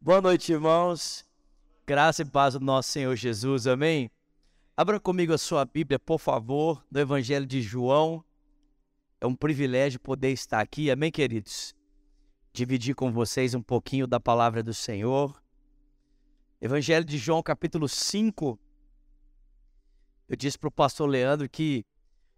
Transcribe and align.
Boa 0.00 0.20
noite, 0.20 0.52
irmãos. 0.52 1.26
Graça 1.84 2.22
e 2.22 2.24
paz 2.24 2.54
do 2.54 2.60
nosso 2.60 2.88
Senhor 2.88 3.16
Jesus, 3.16 3.66
amém? 3.66 4.08
Abra 4.76 5.00
comigo 5.00 5.32
a 5.32 5.38
sua 5.38 5.64
Bíblia, 5.64 5.98
por 5.98 6.20
favor, 6.20 6.86
no 6.88 7.00
Evangelho 7.00 7.44
de 7.44 7.60
João. 7.60 8.24
É 9.20 9.26
um 9.26 9.34
privilégio 9.34 9.98
poder 9.98 10.30
estar 10.30 10.60
aqui, 10.60 10.88
amém, 10.88 11.10
queridos? 11.10 11.74
Dividir 12.52 12.94
com 12.94 13.10
vocês 13.10 13.56
um 13.56 13.60
pouquinho 13.60 14.06
da 14.06 14.20
palavra 14.20 14.62
do 14.62 14.72
Senhor. 14.72 15.42
Evangelho 16.60 17.04
de 17.04 17.18
João, 17.18 17.42
capítulo 17.42 17.88
5. 17.88 18.56
Eu 20.28 20.36
disse 20.36 20.56
para 20.56 20.68
o 20.68 20.72
pastor 20.72 21.08
Leandro 21.08 21.48
que 21.48 21.84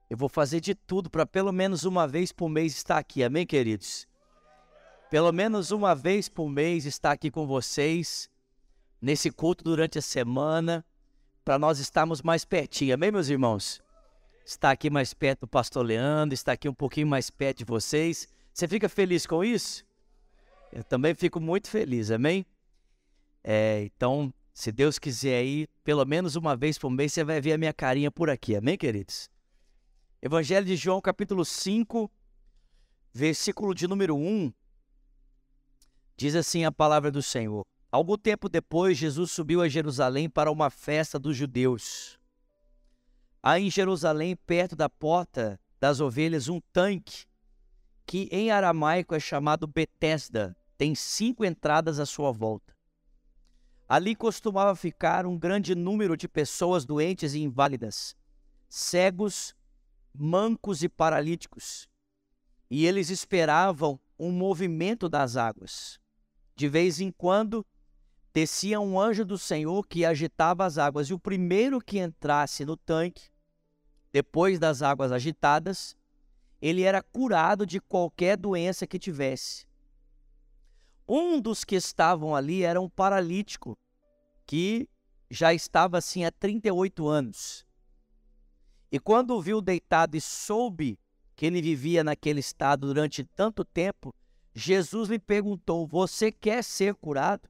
eu 0.08 0.16
vou 0.16 0.30
fazer 0.30 0.60
de 0.60 0.74
tudo 0.74 1.10
para 1.10 1.26
pelo 1.26 1.52
menos 1.52 1.84
uma 1.84 2.08
vez 2.08 2.32
por 2.32 2.48
mês 2.48 2.74
estar 2.74 2.96
aqui, 2.96 3.22
amém, 3.22 3.46
queridos? 3.46 4.08
Pelo 5.10 5.32
menos 5.32 5.72
uma 5.72 5.92
vez 5.92 6.28
por 6.28 6.48
mês 6.48 6.86
estar 6.86 7.10
aqui 7.10 7.32
com 7.32 7.44
vocês, 7.44 8.30
nesse 9.02 9.28
culto 9.28 9.64
durante 9.64 9.98
a 9.98 10.02
semana, 10.02 10.86
para 11.44 11.58
nós 11.58 11.80
estarmos 11.80 12.22
mais 12.22 12.44
pertinho, 12.44 12.94
amém, 12.94 13.10
meus 13.10 13.28
irmãos? 13.28 13.82
Estar 14.46 14.70
aqui 14.70 14.88
mais 14.88 15.12
perto 15.12 15.40
do 15.40 15.48
pastor 15.48 15.84
Leandro, 15.84 16.32
estar 16.32 16.52
aqui 16.52 16.68
um 16.68 16.74
pouquinho 16.74 17.08
mais 17.08 17.28
perto 17.28 17.58
de 17.58 17.64
vocês. 17.64 18.28
Você 18.54 18.68
fica 18.68 18.88
feliz 18.88 19.26
com 19.26 19.42
isso? 19.42 19.84
Eu 20.72 20.84
também 20.84 21.12
fico 21.12 21.40
muito 21.40 21.68
feliz, 21.68 22.12
amém? 22.12 22.46
É, 23.42 23.82
então, 23.82 24.32
se 24.54 24.70
Deus 24.70 24.96
quiser 24.96 25.40
aí, 25.40 25.66
pelo 25.82 26.04
menos 26.04 26.36
uma 26.36 26.54
vez 26.54 26.78
por 26.78 26.88
mês, 26.88 27.12
você 27.12 27.24
vai 27.24 27.40
ver 27.40 27.54
a 27.54 27.58
minha 27.58 27.72
carinha 27.72 28.12
por 28.12 28.30
aqui, 28.30 28.54
amém, 28.54 28.78
queridos? 28.78 29.28
Evangelho 30.22 30.66
de 30.66 30.76
João, 30.76 31.00
capítulo 31.00 31.44
5, 31.44 32.08
versículo 33.12 33.74
de 33.74 33.88
número 33.88 34.14
1. 34.14 34.52
Diz 36.20 36.36
assim 36.36 36.66
a 36.66 36.70
palavra 36.70 37.10
do 37.10 37.22
Senhor. 37.22 37.64
Algum 37.90 38.18
tempo 38.18 38.46
depois, 38.46 38.98
Jesus 38.98 39.30
subiu 39.30 39.62
a 39.62 39.68
Jerusalém 39.70 40.28
para 40.28 40.52
uma 40.52 40.68
festa 40.68 41.18
dos 41.18 41.34
judeus. 41.34 42.20
Há 43.42 43.58
em 43.58 43.70
Jerusalém, 43.70 44.36
perto 44.36 44.76
da 44.76 44.86
porta 44.86 45.58
das 45.80 45.98
ovelhas, 45.98 46.46
um 46.46 46.60
tanque, 46.74 47.24
que 48.04 48.28
em 48.30 48.50
aramaico 48.50 49.14
é 49.14 49.18
chamado 49.18 49.66
Betesda, 49.66 50.54
tem 50.76 50.94
cinco 50.94 51.42
entradas 51.42 51.98
à 51.98 52.04
sua 52.04 52.30
volta. 52.30 52.76
Ali 53.88 54.14
costumava 54.14 54.76
ficar 54.76 55.24
um 55.24 55.38
grande 55.38 55.74
número 55.74 56.18
de 56.18 56.28
pessoas 56.28 56.84
doentes 56.84 57.32
e 57.32 57.40
inválidas, 57.40 58.14
cegos, 58.68 59.56
mancos 60.14 60.82
e 60.82 60.88
paralíticos. 60.90 61.88
E 62.70 62.84
eles 62.84 63.08
esperavam 63.08 63.98
um 64.18 64.30
movimento 64.30 65.08
das 65.08 65.38
águas. 65.38 65.98
De 66.60 66.68
vez 66.68 67.00
em 67.00 67.10
quando, 67.10 67.64
descia 68.34 68.78
um 68.78 69.00
anjo 69.00 69.24
do 69.24 69.38
Senhor 69.38 69.82
que 69.86 70.04
agitava 70.04 70.66
as 70.66 70.76
águas, 70.76 71.08
e 71.08 71.14
o 71.14 71.18
primeiro 71.18 71.80
que 71.80 71.98
entrasse 71.98 72.66
no 72.66 72.76
tanque, 72.76 73.30
depois 74.12 74.58
das 74.58 74.82
águas 74.82 75.10
agitadas, 75.10 75.96
ele 76.60 76.82
era 76.82 77.02
curado 77.02 77.64
de 77.64 77.80
qualquer 77.80 78.36
doença 78.36 78.86
que 78.86 78.98
tivesse. 78.98 79.66
Um 81.08 81.40
dos 81.40 81.64
que 81.64 81.76
estavam 81.76 82.36
ali 82.36 82.62
era 82.62 82.78
um 82.78 82.90
paralítico, 82.90 83.74
que 84.44 84.86
já 85.30 85.54
estava 85.54 85.96
assim 85.96 86.26
há 86.26 86.30
38 86.30 87.08
anos. 87.08 87.66
E 88.92 89.00
quando 89.00 89.30
o 89.30 89.40
viu 89.40 89.62
deitado 89.62 90.14
e 90.14 90.20
soube 90.20 90.98
que 91.34 91.46
ele 91.46 91.62
vivia 91.62 92.04
naquele 92.04 92.40
estado 92.40 92.86
durante 92.86 93.24
tanto 93.24 93.64
tempo, 93.64 94.14
Jesus 94.60 95.08
lhe 95.08 95.18
perguntou: 95.18 95.86
Você 95.86 96.30
quer 96.30 96.62
ser 96.62 96.94
curado? 96.94 97.48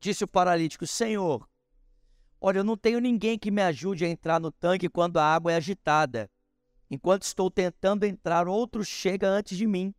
Disse 0.00 0.24
o 0.24 0.28
paralítico: 0.28 0.84
Senhor, 0.84 1.48
olha, 2.40 2.58
eu 2.58 2.64
não 2.64 2.76
tenho 2.76 2.98
ninguém 2.98 3.38
que 3.38 3.52
me 3.52 3.62
ajude 3.62 4.04
a 4.04 4.08
entrar 4.08 4.40
no 4.40 4.50
tanque 4.50 4.88
quando 4.88 5.18
a 5.18 5.24
água 5.24 5.52
é 5.52 5.56
agitada. 5.56 6.28
Enquanto 6.90 7.22
estou 7.22 7.50
tentando 7.50 8.04
entrar, 8.04 8.48
outro 8.48 8.84
chega 8.84 9.28
antes 9.28 9.56
de 9.56 9.66
mim. 9.66 9.94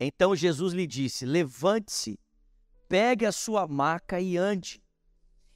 Então 0.00 0.34
Jesus 0.34 0.72
lhe 0.72 0.86
disse: 0.86 1.26
Levante-se, 1.26 2.18
pegue 2.88 3.26
a 3.26 3.32
sua 3.32 3.68
maca 3.68 4.18
e 4.20 4.38
ande. 4.38 4.82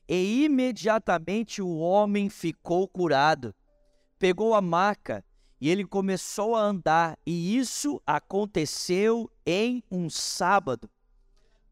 E 0.07 0.45
imediatamente 0.45 1.63
o 1.63 1.79
homem 1.79 2.29
ficou 2.29 2.87
curado. 2.87 3.55
Pegou 4.19 4.55
a 4.55 4.61
maca 4.61 5.25
e 5.63 5.71
ele 5.71 5.85
começou 5.85 6.57
a 6.57 6.61
andar, 6.61 7.17
e 7.25 7.57
isso 7.57 8.03
aconteceu 8.05 9.31
em 9.47 9.81
um 9.89 10.11
sábado. 10.11 10.91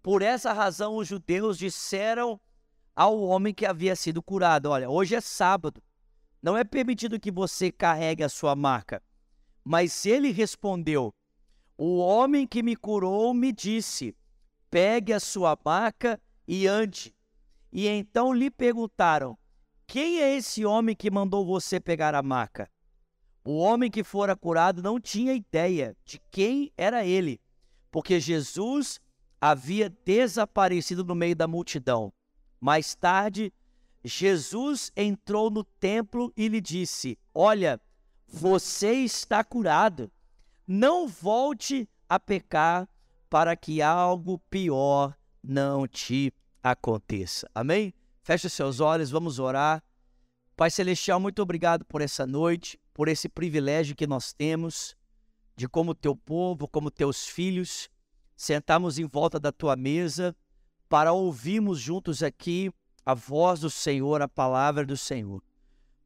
Por 0.00 0.22
essa 0.22 0.52
razão, 0.52 0.94
os 0.94 1.08
judeus 1.08 1.58
disseram 1.58 2.40
ao 2.94 3.20
homem 3.20 3.52
que 3.52 3.66
havia 3.66 3.96
sido 3.96 4.22
curado: 4.22 4.70
Olha, 4.70 4.88
hoje 4.88 5.16
é 5.16 5.20
sábado, 5.20 5.82
não 6.40 6.56
é 6.56 6.62
permitido 6.62 7.18
que 7.18 7.32
você 7.32 7.72
carregue 7.72 8.22
a 8.22 8.28
sua 8.28 8.54
marca. 8.54 9.02
Mas 9.64 10.06
ele 10.06 10.30
respondeu: 10.30 11.12
O 11.76 11.98
homem 11.98 12.46
que 12.46 12.62
me 12.62 12.76
curou 12.76 13.34
me 13.34 13.50
disse: 13.50 14.16
Pegue 14.70 15.12
a 15.12 15.18
sua 15.18 15.58
maca 15.64 16.22
e 16.46 16.64
ande. 16.64 17.12
E 17.72 17.88
então 17.88 18.32
lhe 18.32 18.52
perguntaram: 18.52 19.36
Quem 19.84 20.20
é 20.20 20.36
esse 20.36 20.64
homem 20.64 20.94
que 20.94 21.10
mandou 21.10 21.44
você 21.44 21.80
pegar 21.80 22.14
a 22.14 22.22
maca? 22.22 22.70
O 23.44 23.56
homem 23.56 23.90
que 23.90 24.04
fora 24.04 24.36
curado 24.36 24.82
não 24.82 25.00
tinha 25.00 25.32
ideia 25.32 25.96
de 26.04 26.20
quem 26.30 26.72
era 26.76 27.04
ele, 27.06 27.40
porque 27.90 28.20
Jesus 28.20 29.00
havia 29.40 29.88
desaparecido 30.04 31.02
no 31.04 31.14
meio 31.14 31.34
da 31.34 31.48
multidão. 31.48 32.12
Mais 32.60 32.94
tarde, 32.94 33.52
Jesus 34.04 34.92
entrou 34.94 35.50
no 35.50 35.64
templo 35.64 36.32
e 36.36 36.48
lhe 36.48 36.60
disse: 36.60 37.18
Olha, 37.34 37.80
você 38.28 38.92
está 38.92 39.42
curado. 39.42 40.10
Não 40.66 41.08
volte 41.08 41.88
a 42.08 42.20
pecar 42.20 42.88
para 43.30 43.56
que 43.56 43.80
algo 43.80 44.38
pior 44.50 45.16
não 45.42 45.86
te 45.88 46.32
aconteça. 46.62 47.48
Amém? 47.54 47.94
Feche 48.22 48.50
seus 48.50 48.80
olhos, 48.80 49.10
vamos 49.10 49.38
orar. 49.38 49.82
Pai 50.54 50.70
Celestial, 50.70 51.18
muito 51.18 51.40
obrigado 51.40 51.84
por 51.86 52.02
essa 52.02 52.26
noite 52.26 52.78
por 53.00 53.08
esse 53.08 53.30
privilégio 53.30 53.96
que 53.96 54.06
nós 54.06 54.30
temos 54.30 54.94
de, 55.56 55.66
como 55.66 55.94
teu 55.94 56.14
povo, 56.14 56.68
como 56.68 56.90
teus 56.90 57.26
filhos, 57.26 57.88
sentarmos 58.36 58.98
em 58.98 59.06
volta 59.06 59.40
da 59.40 59.50
tua 59.50 59.74
mesa 59.74 60.36
para 60.86 61.10
ouvirmos 61.10 61.80
juntos 61.80 62.22
aqui 62.22 62.70
a 63.06 63.14
voz 63.14 63.60
do 63.60 63.70
Senhor, 63.70 64.20
a 64.20 64.28
palavra 64.28 64.84
do 64.84 64.98
Senhor. 64.98 65.42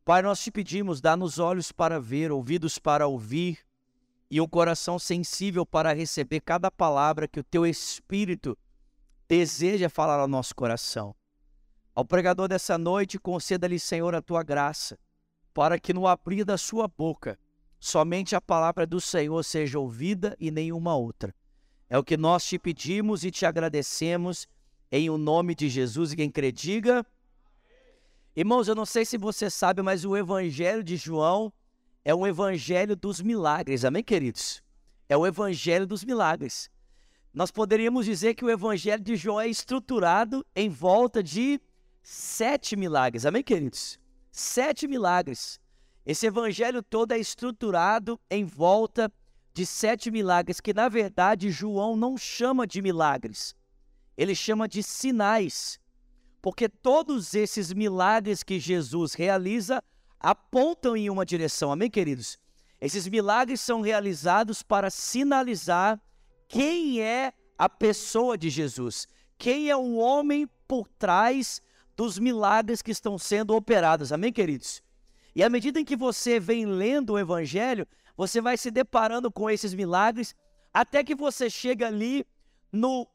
Pai, 0.04 0.22
nós 0.22 0.38
te 0.38 0.52
pedimos, 0.52 1.00
dá-nos 1.00 1.40
olhos 1.40 1.72
para 1.72 1.98
ver, 1.98 2.30
ouvidos 2.30 2.78
para 2.78 3.08
ouvir 3.08 3.58
e 4.30 4.40
um 4.40 4.46
coração 4.46 4.96
sensível 4.96 5.66
para 5.66 5.92
receber 5.92 6.42
cada 6.42 6.70
palavra 6.70 7.26
que 7.26 7.40
o 7.40 7.44
teu 7.44 7.66
Espírito 7.66 8.56
deseja 9.26 9.88
falar 9.88 10.20
ao 10.20 10.28
nosso 10.28 10.54
coração. 10.54 11.12
Ao 11.92 12.04
pregador 12.04 12.46
dessa 12.46 12.78
noite, 12.78 13.18
conceda-lhe, 13.18 13.80
Senhor, 13.80 14.14
a 14.14 14.22
tua 14.22 14.44
graça 14.44 14.96
para 15.54 15.78
que 15.78 15.94
no 15.94 16.06
abrir 16.08 16.44
da 16.44 16.58
sua 16.58 16.88
boca 16.88 17.38
somente 17.78 18.34
a 18.34 18.40
palavra 18.40 18.86
do 18.86 19.00
Senhor 19.00 19.42
seja 19.44 19.78
ouvida 19.78 20.36
e 20.40 20.50
nenhuma 20.50 20.96
outra. 20.96 21.34
É 21.88 21.96
o 21.96 22.02
que 22.02 22.16
nós 22.16 22.44
te 22.44 22.58
pedimos 22.58 23.24
e 23.24 23.30
te 23.30 23.46
agradecemos 23.46 24.48
em 24.90 25.08
o 25.08 25.16
nome 25.16 25.54
de 25.54 25.68
Jesus 25.68 26.12
e 26.12 26.16
quem 26.16 26.30
crê 26.30 26.50
diga. 26.50 27.06
Irmãos, 28.34 28.66
eu 28.66 28.74
não 28.74 28.84
sei 28.84 29.04
se 29.04 29.16
você 29.16 29.48
sabe, 29.48 29.80
mas 29.80 30.04
o 30.04 30.16
evangelho 30.16 30.82
de 30.82 30.96
João 30.96 31.52
é 32.04 32.14
um 32.14 32.26
evangelho 32.26 32.96
dos 32.96 33.20
milagres. 33.20 33.84
Amém, 33.84 34.02
queridos? 34.02 34.62
É 35.08 35.16
o 35.16 35.26
evangelho 35.26 35.86
dos 35.86 36.04
milagres. 36.04 36.70
Nós 37.32 37.50
poderíamos 37.50 38.06
dizer 38.06 38.34
que 38.34 38.44
o 38.44 38.50
evangelho 38.50 39.02
de 39.02 39.14
João 39.14 39.40
é 39.40 39.48
estruturado 39.48 40.44
em 40.56 40.68
volta 40.68 41.22
de 41.22 41.60
sete 42.02 42.76
milagres. 42.76 43.26
Amém, 43.26 43.42
queridos? 43.42 43.98
Sete 44.34 44.88
milagres. 44.88 45.60
Esse 46.04 46.26
evangelho 46.26 46.82
todo 46.82 47.12
é 47.12 47.18
estruturado 47.18 48.20
em 48.28 48.44
volta 48.44 49.10
de 49.54 49.64
sete 49.64 50.10
milagres, 50.10 50.60
que 50.60 50.74
na 50.74 50.88
verdade 50.88 51.50
João 51.50 51.96
não 51.96 52.18
chama 52.18 52.66
de 52.66 52.82
milagres, 52.82 53.54
ele 54.16 54.34
chama 54.34 54.68
de 54.68 54.82
sinais, 54.82 55.78
porque 56.42 56.68
todos 56.68 57.32
esses 57.34 57.72
milagres 57.72 58.42
que 58.42 58.58
Jesus 58.58 59.14
realiza 59.14 59.82
apontam 60.18 60.96
em 60.96 61.08
uma 61.08 61.24
direção, 61.24 61.70
amém, 61.70 61.88
queridos? 61.88 62.36
Esses 62.80 63.06
milagres 63.06 63.60
são 63.60 63.80
realizados 63.80 64.62
para 64.62 64.90
sinalizar 64.90 66.00
quem 66.48 67.00
é 67.00 67.32
a 67.56 67.68
pessoa 67.68 68.36
de 68.36 68.50
Jesus, 68.50 69.06
quem 69.38 69.70
é 69.70 69.76
o 69.76 69.94
homem 69.94 70.48
por 70.66 70.88
trás 70.88 71.62
dos 71.96 72.18
milagres 72.18 72.82
que 72.82 72.90
estão 72.90 73.18
sendo 73.18 73.54
operados. 73.54 74.12
Amém, 74.12 74.32
queridos? 74.32 74.82
E 75.34 75.42
à 75.42 75.48
medida 75.48 75.80
em 75.80 75.84
que 75.84 75.96
você 75.96 76.38
vem 76.38 76.66
lendo 76.66 77.14
o 77.14 77.18
Evangelho, 77.18 77.86
você 78.16 78.40
vai 78.40 78.56
se 78.56 78.70
deparando 78.70 79.30
com 79.30 79.50
esses 79.50 79.74
milagres, 79.74 80.34
até 80.72 81.02
que 81.02 81.14
você 81.14 81.50
chega 81.50 81.86
ali 81.86 82.26
no 82.70 83.08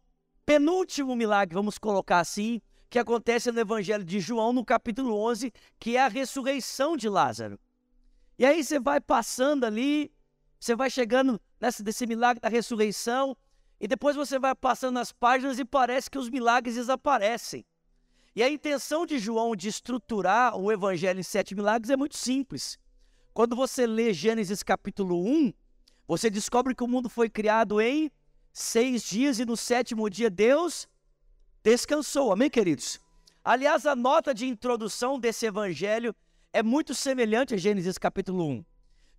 penúltimo 0.46 1.16
milagre, 1.16 1.54
vamos 1.54 1.78
colocar 1.78 2.20
assim, 2.20 2.62
que 2.90 2.98
acontece 2.98 3.52
no 3.52 3.60
Evangelho 3.60 4.04
de 4.04 4.20
João, 4.20 4.52
no 4.52 4.66
capítulo 4.66 5.16
11, 5.16 5.54
que 5.80 5.96
é 5.96 6.02
a 6.02 6.08
ressurreição 6.08 6.98
de 6.98 7.08
Lázaro. 7.08 7.60
E 8.38 8.46
aí 8.46 8.64
você 8.64 8.80
vai 8.80 9.00
passando 9.00 9.66
ali, 9.66 10.12
você 10.60 10.76
vai 10.76 10.90
chegando 10.90 11.40
nessa, 11.60 11.84
desse 11.84 12.08
milagre 12.08 12.42
da 12.42 12.50
ressurreição, 12.50 13.38
e 13.80 13.88
depois 13.88 14.16
você 14.16 14.40
vai 14.40 14.56
passando 14.56 14.96
nas 14.96 15.12
páginas 15.12 15.60
e 15.60 15.66
parece 15.66 16.10
que 16.10 16.18
os 16.18 16.30
milagres 16.30 16.76
desaparecem. 16.76 17.66
E 18.40 18.44
a 18.44 18.50
intenção 18.50 19.06
de 19.06 19.20
João 19.20 19.54
de 19.54 19.68
estruturar 19.68 20.56
o 20.56 20.72
Evangelho 20.72 21.20
em 21.20 21.24
sete 21.24 21.54
milagres 21.54 21.90
é 21.90 21.98
muito 21.98 22.16
simples. 22.16 22.80
Quando 23.34 23.54
você 23.54 23.86
lê 23.86 24.14
Gênesis 24.14 24.64
capítulo 24.64 25.22
1, 25.26 25.52
você 26.08 26.30
descobre 26.30 26.74
que 26.74 26.82
o 26.82 26.88
mundo 26.88 27.10
foi 27.10 27.30
criado 27.30 27.82
em 27.82 28.10
seis 28.54 29.04
dias 29.04 29.40
e 29.40 29.46
no 29.46 29.58
sétimo 29.58 30.10
dia 30.10 30.30
Deus 30.30 30.88
descansou. 31.62 32.32
Amém, 32.32 32.50
queridos? 32.50 32.98
Aliás, 33.44 33.86
a 33.86 33.94
nota 33.94 34.34
de 34.34 34.48
introdução 34.48 35.20
desse 35.20 35.46
evangelho 35.46 36.16
é 36.54 36.64
muito 36.64 36.96
semelhante 36.96 37.56
a 37.56 37.58
Gênesis 37.58 37.98
capítulo 37.98 38.48
1. 38.48 38.66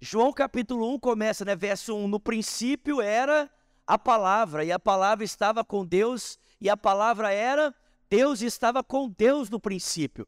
João 0.00 0.32
capítulo 0.32 0.94
1 0.94 0.98
começa, 0.98 1.44
né, 1.44 1.54
verso 1.54 1.94
1, 1.94 2.08
no 2.08 2.18
princípio 2.18 3.02
era 3.02 3.50
a 3.86 3.98
palavra, 3.98 4.64
e 4.64 4.72
a 4.72 4.78
palavra 4.78 5.26
estava 5.26 5.62
com 5.62 5.84
Deus, 5.84 6.38
e 6.58 6.70
a 6.70 6.76
palavra 6.76 7.30
era 7.30 7.74
Deus 8.10 8.42
estava 8.42 8.82
com 8.82 9.08
Deus 9.08 9.48
no 9.48 9.60
princípio. 9.60 10.26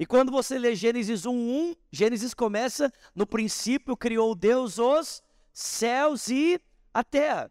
E 0.00 0.06
quando 0.06 0.32
você 0.32 0.58
lê 0.58 0.74
Gênesis 0.74 1.26
1, 1.26 1.30
1, 1.30 1.74
Gênesis 1.92 2.32
começa, 2.32 2.90
no 3.14 3.26
princípio 3.26 3.94
criou 3.96 4.34
Deus 4.34 4.78
os 4.78 5.22
céus 5.52 6.28
e 6.28 6.58
a 6.94 7.04
terra. 7.04 7.50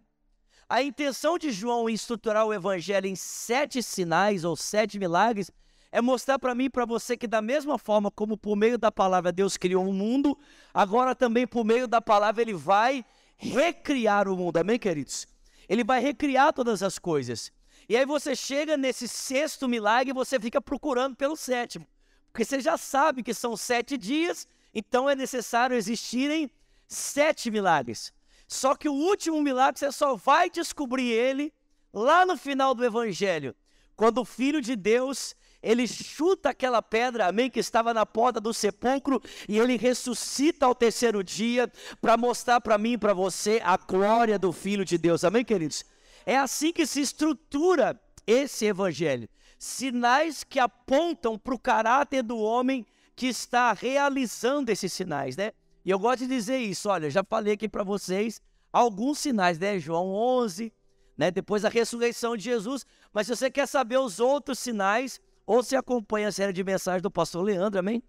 A 0.68 0.82
intenção 0.82 1.38
de 1.38 1.52
João 1.52 1.88
em 1.88 1.94
estruturar 1.94 2.46
o 2.46 2.54
evangelho 2.54 3.06
em 3.06 3.16
sete 3.16 3.84
sinais 3.84 4.44
ou 4.44 4.56
sete 4.56 4.98
milagres 4.98 5.52
é 5.92 6.02
mostrar 6.02 6.40
para 6.40 6.56
mim 6.56 6.66
e 6.66 6.70
para 6.70 6.86
você 6.86 7.16
que, 7.16 7.28
da 7.28 7.42
mesma 7.42 7.78
forma 7.78 8.10
como 8.10 8.36
por 8.36 8.56
meio 8.56 8.78
da 8.78 8.92
palavra 8.92 9.32
Deus 9.32 9.58
criou 9.58 9.86
o 9.86 9.90
um 9.90 9.94
mundo, 9.94 10.38
agora 10.74 11.14
também 11.14 11.46
por 11.46 11.64
meio 11.64 11.88
da 11.88 12.02
palavra 12.02 12.42
ele 12.42 12.54
vai 12.54 13.06
recriar 13.38 14.28
o 14.28 14.36
mundo. 14.36 14.58
Amém, 14.58 14.80
queridos? 14.80 15.28
Ele 15.70 15.84
vai 15.84 16.02
recriar 16.02 16.52
todas 16.52 16.82
as 16.82 16.98
coisas. 16.98 17.52
E 17.90 17.96
aí 17.96 18.06
você 18.06 18.36
chega 18.36 18.76
nesse 18.76 19.08
sexto 19.08 19.68
milagre 19.68 20.12
e 20.12 20.14
você 20.14 20.40
fica 20.40 20.62
procurando 20.62 21.16
pelo 21.16 21.36
sétimo. 21.36 21.88
Porque 22.32 22.44
você 22.44 22.60
já 22.60 22.78
sabe 22.78 23.24
que 23.24 23.34
são 23.34 23.56
sete 23.56 23.98
dias, 23.98 24.48
então 24.74 25.10
é 25.10 25.16
necessário 25.16 25.76
existirem 25.76 26.52
sete 26.88 27.50
milagres. 27.50 28.14
Só 28.48 28.76
que 28.76 28.90
o 28.90 28.94
último 28.94 29.42
milagre 29.42 29.80
você 29.80 29.92
só 29.92 30.16
vai 30.16 30.50
descobrir 30.50 31.12
ele 31.12 31.54
lá 31.94 32.26
no 32.26 32.38
final 32.38 32.76
do 32.76 32.86
evangelho, 32.86 33.56
quando 33.96 34.20
o 34.20 34.26
filho 34.26 34.62
de 34.62 34.76
Deus, 34.76 35.36
ele 35.64 35.88
chuta 35.88 36.50
aquela 36.50 36.82
pedra, 36.82 37.28
amém, 37.28 37.50
que 37.50 37.60
estava 37.60 37.94
na 37.94 38.06
porta 38.06 38.40
do 38.40 38.54
sepulcro 38.54 39.22
e 39.50 39.58
ele 39.58 39.76
ressuscita 39.76 40.66
ao 40.66 40.76
terceiro 40.76 41.24
dia 41.24 41.72
para 42.00 42.16
mostrar 42.16 42.62
para 42.62 42.78
mim 42.78 42.94
e 42.94 42.98
para 42.98 43.14
você 43.14 43.60
a 43.64 43.76
glória 43.76 44.38
do 44.38 44.52
filho 44.52 44.86
de 44.86 44.98
Deus. 44.98 45.24
Amém, 45.24 45.44
queridos? 45.44 45.84
É 46.28 46.38
assim 46.38 46.74
que 46.74 46.86
se 46.86 47.00
estrutura 47.00 47.98
esse 48.28 48.66
evangelho. 48.66 49.30
Sinais 49.58 50.44
que 50.44 50.60
apontam 50.60 51.40
para 51.40 51.56
o 51.56 51.60
caráter 51.60 52.22
do 52.22 52.38
homem 52.38 52.86
que 53.16 53.28
está 53.28 53.72
realizando 53.72 54.70
esses 54.70 54.92
sinais, 54.92 55.38
né? 55.38 55.54
E 55.86 55.90
eu 55.90 55.98
gosto 55.98 56.20
de 56.20 56.28
dizer 56.28 56.58
isso, 56.58 56.90
olha, 56.90 57.10
já 57.10 57.24
falei 57.24 57.54
aqui 57.54 57.70
para 57.70 57.82
vocês 57.82 58.42
alguns 58.74 59.20
sinais, 59.20 59.58
né? 59.58 59.80
João 59.80 60.10
11, 60.10 60.74
né? 61.18 61.32
Depois 61.32 61.64
a 61.64 61.70
ressurreição 61.70 62.36
de 62.36 62.44
Jesus. 62.44 62.86
Mas 63.14 63.28
se 63.28 63.34
você 63.34 63.50
quer 63.50 63.66
saber 63.66 63.98
os 63.98 64.20
outros 64.20 64.60
sinais, 64.60 65.22
ou 65.46 65.64
se 65.64 65.78
acompanha 65.78 66.28
a 66.28 66.32
série 66.34 66.52
de 66.52 66.62
mensagens 66.62 67.02
do 67.02 67.10
pastor 67.10 67.42
Leandro, 67.42 67.80
amém? 67.80 68.04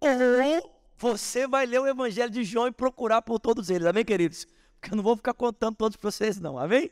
Ou 0.00 0.80
você 0.96 1.46
vai 1.46 1.66
ler 1.66 1.80
o 1.80 1.86
Evangelho 1.86 2.30
de 2.30 2.42
João 2.42 2.68
e 2.68 2.72
procurar 2.72 3.20
por 3.20 3.38
todos 3.38 3.68
eles, 3.68 3.86
amém, 3.86 4.02
queridos? 4.02 4.46
Porque 4.80 4.94
eu 4.94 4.96
não 4.96 5.04
vou 5.04 5.14
ficar 5.14 5.34
contando 5.34 5.76
todos 5.76 5.98
para 5.98 6.10
vocês, 6.10 6.40
não, 6.40 6.58
amém? 6.58 6.90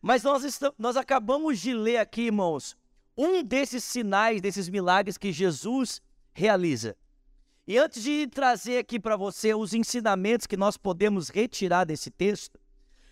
Mas 0.00 0.22
nós, 0.22 0.44
estamos, 0.44 0.74
nós 0.78 0.96
acabamos 0.96 1.58
de 1.58 1.74
ler 1.74 1.98
aqui, 1.98 2.22
irmãos, 2.22 2.76
um 3.16 3.42
desses 3.42 3.84
sinais, 3.84 4.40
desses 4.40 4.68
milagres 4.68 5.18
que 5.18 5.30
Jesus 5.30 6.00
realiza. 6.32 6.96
E 7.66 7.76
antes 7.76 8.02
de 8.02 8.26
trazer 8.26 8.78
aqui 8.78 8.98
para 8.98 9.16
você 9.16 9.54
os 9.54 9.74
ensinamentos 9.74 10.46
que 10.46 10.56
nós 10.56 10.76
podemos 10.76 11.28
retirar 11.28 11.84
desse 11.84 12.10
texto, 12.10 12.58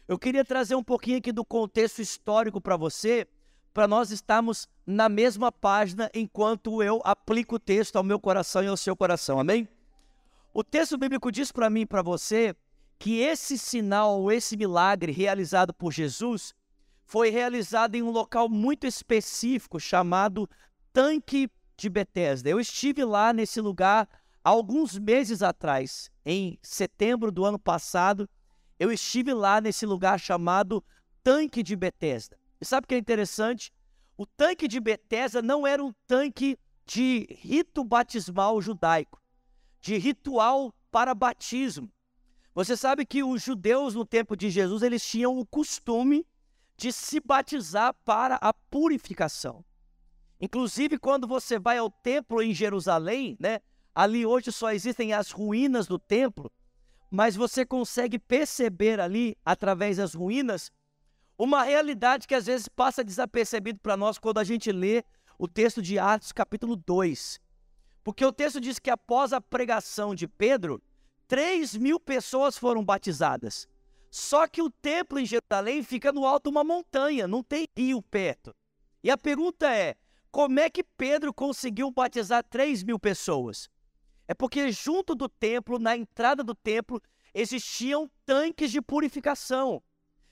eu 0.08 0.18
queria 0.18 0.44
trazer 0.44 0.74
um 0.74 0.82
pouquinho 0.82 1.18
aqui 1.18 1.30
do 1.30 1.44
contexto 1.44 2.00
histórico 2.00 2.60
para 2.60 2.76
você, 2.76 3.28
para 3.74 3.86
nós 3.86 4.10
estarmos 4.10 4.66
na 4.86 5.08
mesma 5.08 5.52
página 5.52 6.10
enquanto 6.14 6.82
eu 6.82 7.02
aplico 7.04 7.56
o 7.56 7.58
texto 7.60 7.96
ao 7.96 8.02
meu 8.02 8.18
coração 8.18 8.64
e 8.64 8.66
ao 8.66 8.76
seu 8.76 8.96
coração, 8.96 9.38
amém? 9.38 9.68
O 10.54 10.64
texto 10.64 10.96
bíblico 10.96 11.30
diz 11.30 11.52
para 11.52 11.68
mim 11.68 11.82
e 11.82 11.86
para 11.86 12.00
você 12.00 12.56
que 12.98 13.20
esse 13.20 13.58
sinal, 13.58 14.32
esse 14.32 14.56
milagre 14.56 15.12
realizado 15.12 15.72
por 15.74 15.92
Jesus, 15.92 16.54
foi 17.08 17.30
realizado 17.30 17.94
em 17.94 18.02
um 18.02 18.10
local 18.10 18.50
muito 18.50 18.86
específico 18.86 19.80
chamado 19.80 20.48
Tanque 20.92 21.50
de 21.74 21.88
Betesda. 21.88 22.50
Eu 22.50 22.60
estive 22.60 23.02
lá 23.02 23.32
nesse 23.32 23.62
lugar 23.62 24.06
alguns 24.44 24.98
meses 24.98 25.42
atrás, 25.42 26.10
em 26.22 26.58
setembro 26.62 27.32
do 27.32 27.46
ano 27.46 27.58
passado, 27.58 28.28
eu 28.78 28.92
estive 28.92 29.32
lá 29.32 29.58
nesse 29.58 29.86
lugar 29.86 30.20
chamado 30.20 30.84
Tanque 31.22 31.62
de 31.62 31.74
Betesda. 31.74 32.38
E 32.60 32.64
sabe 32.66 32.84
o 32.84 32.88
que 32.88 32.94
é 32.94 32.98
interessante? 32.98 33.72
O 34.14 34.26
tanque 34.26 34.68
de 34.68 34.78
Betesda 34.78 35.40
não 35.40 35.66
era 35.66 35.82
um 35.82 35.94
tanque 36.06 36.58
de 36.84 37.26
rito 37.40 37.82
batismal 37.84 38.60
judaico, 38.60 39.18
de 39.80 39.96
ritual 39.96 40.74
para 40.90 41.14
batismo. 41.14 41.90
Você 42.54 42.76
sabe 42.76 43.06
que 43.06 43.22
os 43.22 43.42
judeus 43.42 43.94
no 43.94 44.04
tempo 44.04 44.36
de 44.36 44.50
Jesus, 44.50 44.82
eles 44.82 45.02
tinham 45.02 45.38
o 45.38 45.46
costume 45.46 46.26
de 46.78 46.90
se 46.92 47.20
batizar 47.20 47.94
para 48.04 48.36
a 48.36 48.54
purificação. 48.54 49.62
Inclusive, 50.40 50.96
quando 50.96 51.26
você 51.26 51.58
vai 51.58 51.76
ao 51.76 51.90
templo 51.90 52.40
em 52.40 52.54
Jerusalém, 52.54 53.36
né, 53.38 53.60
Ali 53.98 54.24
hoje 54.24 54.52
só 54.52 54.70
existem 54.70 55.12
as 55.12 55.32
ruínas 55.32 55.88
do 55.88 55.98
templo, 55.98 56.52
mas 57.10 57.34
você 57.34 57.66
consegue 57.66 58.16
perceber 58.16 59.00
ali, 59.00 59.36
através 59.44 59.96
das 59.96 60.14
ruínas, 60.14 60.70
uma 61.36 61.64
realidade 61.64 62.28
que 62.28 62.34
às 62.36 62.46
vezes 62.46 62.68
passa 62.68 63.02
desapercebido 63.02 63.80
para 63.80 63.96
nós 63.96 64.16
quando 64.16 64.38
a 64.38 64.44
gente 64.44 64.70
lê 64.70 65.02
o 65.36 65.48
texto 65.48 65.82
de 65.82 65.98
Atos, 65.98 66.30
capítulo 66.30 66.76
2. 66.76 67.40
Porque 68.04 68.24
o 68.24 68.32
texto 68.32 68.60
diz 68.60 68.78
que 68.78 68.88
após 68.88 69.32
a 69.32 69.40
pregação 69.40 70.14
de 70.14 70.28
Pedro, 70.28 70.80
3 71.26 71.74
mil 71.74 71.98
pessoas 71.98 72.56
foram 72.56 72.84
batizadas. 72.84 73.66
Só 74.10 74.46
que 74.46 74.62
o 74.62 74.70
templo 74.70 75.18
em 75.18 75.26
Jerusalém 75.26 75.82
fica 75.82 76.12
no 76.12 76.26
alto 76.26 76.44
de 76.44 76.50
uma 76.50 76.64
montanha, 76.64 77.28
não 77.28 77.42
tem 77.42 77.68
rio 77.76 78.02
perto. 78.02 78.54
E 79.02 79.10
a 79.10 79.18
pergunta 79.18 79.72
é: 79.72 79.96
como 80.30 80.60
é 80.60 80.70
que 80.70 80.82
Pedro 80.82 81.32
conseguiu 81.32 81.90
batizar 81.90 82.44
3 82.44 82.82
mil 82.82 82.98
pessoas? 82.98 83.68
É 84.26 84.34
porque 84.34 84.70
junto 84.70 85.14
do 85.14 85.28
templo, 85.28 85.78
na 85.78 85.96
entrada 85.96 86.44
do 86.44 86.54
templo, 86.54 87.00
existiam 87.34 88.10
tanques 88.26 88.70
de 88.70 88.80
purificação. 88.80 89.82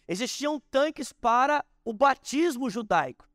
Existiam 0.06 0.60
tanques 0.70 1.12
para 1.12 1.64
o 1.84 1.92
batismo 1.92 2.68
judaico. 2.68 3.26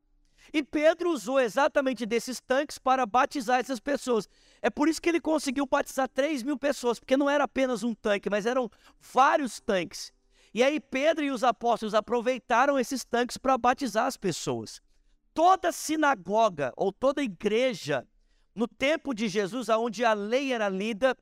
E 0.52 0.62
Pedro 0.62 1.10
usou 1.10 1.40
exatamente 1.40 2.04
desses 2.06 2.40
tanques 2.40 2.78
para 2.78 3.06
batizar 3.06 3.60
essas 3.60 3.80
pessoas. 3.80 4.28
É 4.60 4.70
por 4.70 4.88
isso 4.88 5.00
que 5.00 5.08
ele 5.08 5.20
conseguiu 5.20 5.66
batizar 5.66 6.08
3 6.08 6.42
mil 6.42 6.58
pessoas, 6.58 6.98
porque 6.98 7.16
não 7.16 7.28
era 7.28 7.44
apenas 7.44 7.82
um 7.82 7.94
tanque, 7.94 8.30
mas 8.30 8.46
eram 8.46 8.70
vários 9.00 9.60
tanques. 9.60 10.12
E 10.54 10.62
aí 10.62 10.78
Pedro 10.78 11.24
e 11.24 11.30
os 11.30 11.42
apóstolos 11.42 11.94
aproveitaram 11.94 12.78
esses 12.78 13.04
tanques 13.04 13.36
para 13.36 13.56
batizar 13.56 14.06
as 14.06 14.16
pessoas. 14.16 14.82
Toda 15.32 15.72
sinagoga 15.72 16.72
ou 16.76 16.92
toda 16.92 17.22
igreja 17.22 18.06
no 18.54 18.68
tempo 18.68 19.14
de 19.14 19.28
Jesus, 19.28 19.68
onde 19.70 20.04
a 20.04 20.12
lei 20.12 20.52
era 20.52 20.68
lida, 20.68 21.16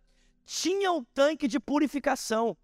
tinha 0.45 0.91
um 0.91 1.05
tanque 1.05 1.47
de 1.47 1.61
purificação. 1.61 2.57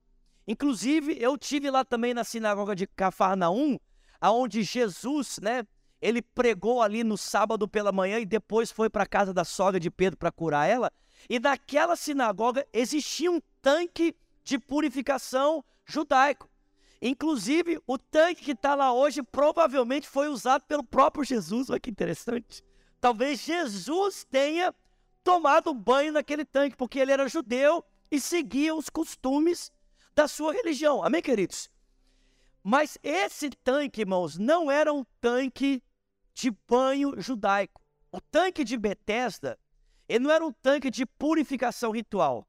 Inclusive, 0.46 1.16
eu 1.20 1.38
tive 1.38 1.70
lá 1.70 1.85
também 1.85 2.12
na 2.12 2.25
sinagoga 2.25 2.75
de 2.75 2.87
Cafarnaum, 2.87 3.78
aonde 4.20 4.64
Jesus, 4.64 5.38
né, 5.40 5.64
ele 6.00 6.20
pregou 6.20 6.82
ali 6.82 7.04
no 7.04 7.16
sábado 7.16 7.68
pela 7.68 7.92
manhã 7.92 8.18
e 8.18 8.26
depois 8.26 8.73
foi 8.73 8.90
para 8.90 9.04
a 9.04 9.08
casa 9.08 9.32
da 9.32 9.44
sogra 9.44 9.78
de 9.78 9.90
Pedro 9.90 10.18
para 10.18 10.32
curar 10.32 10.68
ela. 10.68 10.92
E 11.28 11.38
naquela 11.38 11.94
sinagoga 11.94 12.66
existia 12.73 13.30
um 13.30 13.40
tanque 13.62 14.16
de 14.42 14.58
purificação 14.58 15.64
judaico. 15.85 16.49
Inclusive, 17.00 17.81
o 17.87 17.99
tanque 17.99 18.45
que 18.45 18.53
está 18.53 18.75
lá 18.75 18.93
hoje 18.93 19.23
provavelmente 19.23 20.09
foi 20.09 20.29
usado 20.29 20.62
pelo 20.62 20.83
próprio 20.83 21.25
Jesus. 21.25 21.71
Olha 21.71 21.81
que 21.81 21.91
interessante. 21.91 22.65
Talvez 23.00 23.41
Jesus 23.41 24.26
tenha 24.31 24.75
tomado 25.23 25.75
banho 25.75 26.12
naquele 26.12 26.45
tanque, 26.45 26.76
porque 26.76 26.99
ele 26.99 27.12
era 27.12 27.29
judeu 27.29 27.85
e 28.11 28.21
seguia 28.21 28.75
os 28.75 28.88
costumes 28.88 29.73
da 30.15 30.26
sua 30.26 30.53
religião. 30.53 31.03
Amém, 31.03 31.21
queridos? 31.21 31.71
Mas 32.62 32.99
esse 33.03 33.50
tanque, 33.50 34.00
irmãos, 34.00 34.38
não 34.38 34.71
era 34.71 34.93
um 34.93 35.05
tanque 35.21 35.83
de 36.35 36.50
banho 36.69 37.21
judaico. 37.21 37.81
O 38.11 38.21
tanque 38.21 38.65
de 38.65 38.76
Betesda, 38.76 39.59
ele 40.09 40.25
não 40.25 40.31
era 40.31 40.45
um 40.45 40.53
tanque 40.53 40.91
de 40.91 41.05
purificação 41.05 41.91
ritual. 41.91 42.47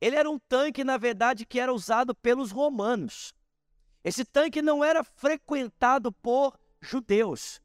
Ele 0.00 0.16
era 0.16 0.28
um 0.28 0.38
tanque, 0.38 0.82
na 0.82 0.96
verdade, 0.96 1.46
que 1.46 1.60
era 1.60 1.72
usado 1.72 2.14
pelos 2.14 2.50
romanos. 2.50 3.32
Esse 4.04 4.24
tanque 4.24 4.60
não 4.60 4.82
era 4.82 5.04
frequentado 5.04 6.10
por 6.10 6.58
judeus. 6.80 7.60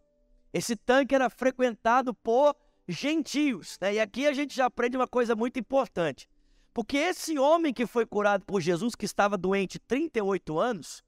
Esse 0.53 0.75
tanque 0.75 1.15
era 1.15 1.29
frequentado 1.29 2.13
por 2.13 2.55
gentios. 2.87 3.77
Né? 3.81 3.95
E 3.95 3.99
aqui 3.99 4.27
a 4.27 4.33
gente 4.33 4.55
já 4.55 4.65
aprende 4.65 4.95
uma 4.95 5.07
coisa 5.07 5.35
muito 5.35 5.59
importante. 5.59 6.29
Porque 6.73 6.97
esse 6.97 7.39
homem 7.39 7.73
que 7.73 7.87
foi 7.87 8.05
curado 8.05 8.45
por 8.45 8.61
Jesus, 8.61 8.93
que 8.93 9.05
estava 9.05 9.35
doente 9.35 9.79
38 9.79 10.59
anos, 10.59 11.03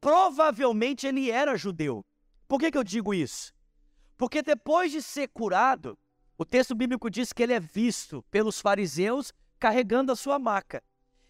provavelmente 0.00 1.06
ele 1.06 1.30
era 1.30 1.56
judeu. 1.56 2.04
Por 2.46 2.60
que, 2.60 2.70
que 2.70 2.78
eu 2.78 2.84
digo 2.84 3.12
isso? 3.12 3.52
Porque 4.16 4.42
depois 4.42 4.92
de 4.92 5.02
ser 5.02 5.28
curado, 5.28 5.98
o 6.38 6.44
texto 6.44 6.74
bíblico 6.74 7.10
diz 7.10 7.32
que 7.32 7.42
ele 7.42 7.52
é 7.52 7.60
visto 7.60 8.22
pelos 8.30 8.60
fariseus 8.60 9.32
carregando 9.58 10.12
a 10.12 10.16
sua 10.16 10.38
maca. 10.38 10.82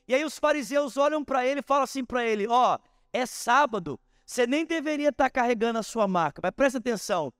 E 0.06 0.14
aí 0.14 0.24
os 0.24 0.38
fariseus 0.38 0.96
olham 0.96 1.24
para 1.24 1.46
ele 1.46 1.60
e 1.60 1.62
falam 1.62 1.84
assim 1.84 2.04
para 2.04 2.26
ele: 2.26 2.46
Ó, 2.46 2.74
oh, 2.74 2.78
é 3.12 3.26
sábado, 3.26 4.00
você 4.24 4.46
nem 4.46 4.64
deveria 4.64 5.10
estar 5.10 5.24
tá 5.24 5.30
carregando 5.30 5.78
a 5.78 5.82
sua 5.82 6.08
maca. 6.08 6.40
Mas 6.42 6.52
presta 6.52 6.78
atenção: 6.78 7.32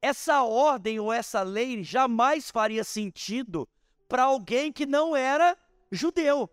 essa 0.00 0.42
ordem 0.42 0.98
ou 0.98 1.12
essa 1.12 1.42
lei 1.42 1.82
jamais 1.82 2.50
faria 2.50 2.84
sentido 2.84 3.68
para 4.08 4.24
alguém 4.24 4.72
que 4.72 4.86
não 4.86 5.14
era 5.14 5.56
judeu. 5.92 6.50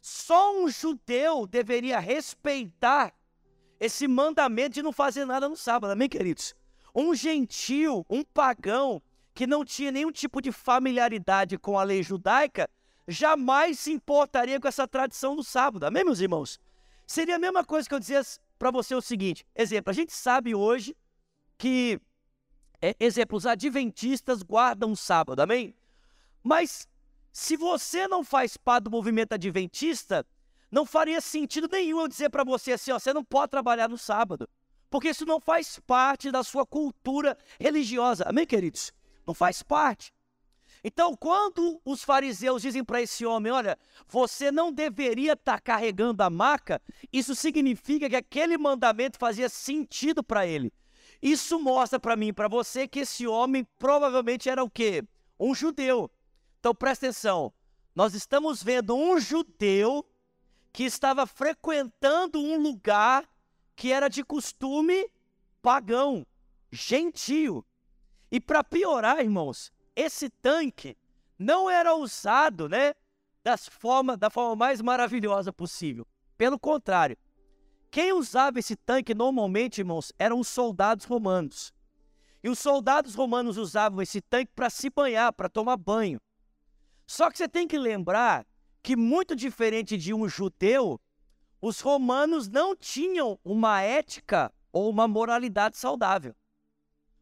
Só 0.00 0.56
um 0.56 0.68
judeu 0.68 1.46
deveria 1.46 1.98
respeitar 1.98 3.12
esse 3.80 4.06
mandamento 4.06 4.74
de 4.74 4.82
não 4.82 4.92
fazer 4.92 5.24
nada 5.24 5.48
no 5.48 5.56
sábado, 5.56 5.90
amém, 5.90 6.08
queridos? 6.08 6.54
Um 6.94 7.14
gentil, 7.14 8.06
um 8.08 8.22
pagão, 8.22 9.02
que 9.34 9.46
não 9.46 9.64
tinha 9.64 9.90
nenhum 9.90 10.12
tipo 10.12 10.40
de 10.40 10.50
familiaridade 10.50 11.58
com 11.58 11.78
a 11.78 11.82
lei 11.82 12.02
judaica, 12.02 12.70
jamais 13.06 13.78
se 13.78 13.92
importaria 13.92 14.58
com 14.58 14.66
essa 14.66 14.88
tradição 14.88 15.36
do 15.36 15.44
sábado, 15.44 15.84
amém, 15.84 16.04
meus 16.04 16.20
irmãos? 16.20 16.58
Seria 17.06 17.36
a 17.36 17.38
mesma 17.38 17.64
coisa 17.64 17.88
que 17.88 17.94
eu 17.94 18.00
dizia 18.00 18.20
para 18.58 18.70
você 18.70 18.94
o 18.94 19.00
seguinte: 19.00 19.46
exemplo, 19.54 19.90
a 19.90 19.94
gente 19.94 20.12
sabe 20.12 20.54
hoje 20.54 20.96
que, 21.56 22.00
é, 22.82 22.94
exemplo, 22.98 23.36
os 23.38 23.46
adventistas 23.46 24.42
guardam 24.42 24.92
o 24.92 24.96
sábado, 24.96 25.40
amém? 25.40 25.74
Mas 26.42 26.88
se 27.32 27.56
você 27.56 28.08
não 28.08 28.24
faz 28.24 28.56
parte 28.56 28.84
do 28.84 28.90
movimento 28.90 29.34
adventista, 29.34 30.26
não 30.70 30.84
faria 30.84 31.20
sentido 31.20 31.68
nenhum 31.70 32.00
eu 32.00 32.08
dizer 32.08 32.30
para 32.30 32.44
você 32.44 32.72
assim, 32.72 32.90
ó, 32.90 32.98
você 32.98 33.12
não 33.12 33.24
pode 33.24 33.50
trabalhar 33.50 33.88
no 33.88 33.96
sábado, 33.96 34.48
porque 34.90 35.10
isso 35.10 35.24
não 35.24 35.40
faz 35.40 35.78
parte 35.86 36.30
da 36.30 36.42
sua 36.42 36.66
cultura 36.66 37.36
religiosa. 37.60 38.24
Amém, 38.26 38.46
queridos? 38.46 38.92
Não 39.26 39.34
faz 39.34 39.62
parte. 39.62 40.12
Então, 40.88 41.16
quando 41.16 41.80
os 41.84 42.04
fariseus 42.04 42.62
dizem 42.62 42.84
para 42.84 43.02
esse 43.02 43.26
homem, 43.26 43.50
olha, 43.50 43.76
você 44.06 44.52
não 44.52 44.72
deveria 44.72 45.32
estar 45.32 45.54
tá 45.54 45.60
carregando 45.60 46.22
a 46.22 46.30
maca, 46.30 46.80
isso 47.12 47.34
significa 47.34 48.08
que 48.08 48.14
aquele 48.14 48.56
mandamento 48.56 49.18
fazia 49.18 49.48
sentido 49.48 50.22
para 50.22 50.46
ele. 50.46 50.72
Isso 51.20 51.58
mostra 51.58 51.98
para 51.98 52.14
mim 52.14 52.28
e 52.28 52.32
para 52.32 52.46
você 52.46 52.86
que 52.86 53.00
esse 53.00 53.26
homem 53.26 53.66
provavelmente 53.80 54.48
era 54.48 54.62
o 54.62 54.70
quê? 54.70 55.02
Um 55.40 55.56
judeu. 55.56 56.08
Então 56.60 56.72
presta 56.72 57.06
atenção. 57.06 57.52
Nós 57.92 58.14
estamos 58.14 58.62
vendo 58.62 58.94
um 58.94 59.18
judeu 59.18 60.08
que 60.72 60.84
estava 60.84 61.26
frequentando 61.26 62.38
um 62.38 62.62
lugar 62.62 63.28
que 63.74 63.90
era 63.90 64.06
de 64.06 64.22
costume 64.22 65.10
pagão, 65.60 66.24
gentio. 66.70 67.66
E 68.30 68.40
para 68.40 68.62
piorar, 68.62 69.18
irmãos, 69.18 69.72
esse 69.96 70.28
tanque 70.28 70.96
não 71.38 71.68
era 71.68 71.94
usado, 71.96 72.68
né, 72.68 72.94
das 73.42 73.66
forma, 73.66 74.16
da 74.16 74.28
forma 74.28 74.54
mais 74.54 74.82
maravilhosa 74.82 75.52
possível. 75.52 76.06
Pelo 76.36 76.58
contrário, 76.58 77.16
quem 77.90 78.12
usava 78.12 78.58
esse 78.58 78.76
tanque 78.76 79.14
normalmente, 79.14 79.78
irmãos, 79.78 80.12
eram 80.18 80.38
os 80.38 80.48
soldados 80.48 81.06
romanos. 81.06 81.72
E 82.44 82.48
os 82.48 82.58
soldados 82.58 83.14
romanos 83.14 83.56
usavam 83.56 84.02
esse 84.02 84.20
tanque 84.20 84.52
para 84.54 84.68
se 84.68 84.90
banhar, 84.90 85.32
para 85.32 85.48
tomar 85.48 85.76
banho. 85.76 86.20
Só 87.06 87.30
que 87.30 87.38
você 87.38 87.48
tem 87.48 87.66
que 87.66 87.78
lembrar 87.78 88.46
que, 88.82 88.96
muito 88.96 89.34
diferente 89.34 89.96
de 89.96 90.12
um 90.12 90.28
judeu, 90.28 91.00
os 91.60 91.80
romanos 91.80 92.48
não 92.48 92.76
tinham 92.76 93.38
uma 93.42 93.80
ética 93.80 94.52
ou 94.72 94.90
uma 94.90 95.08
moralidade 95.08 95.76
saudável. 95.76 96.34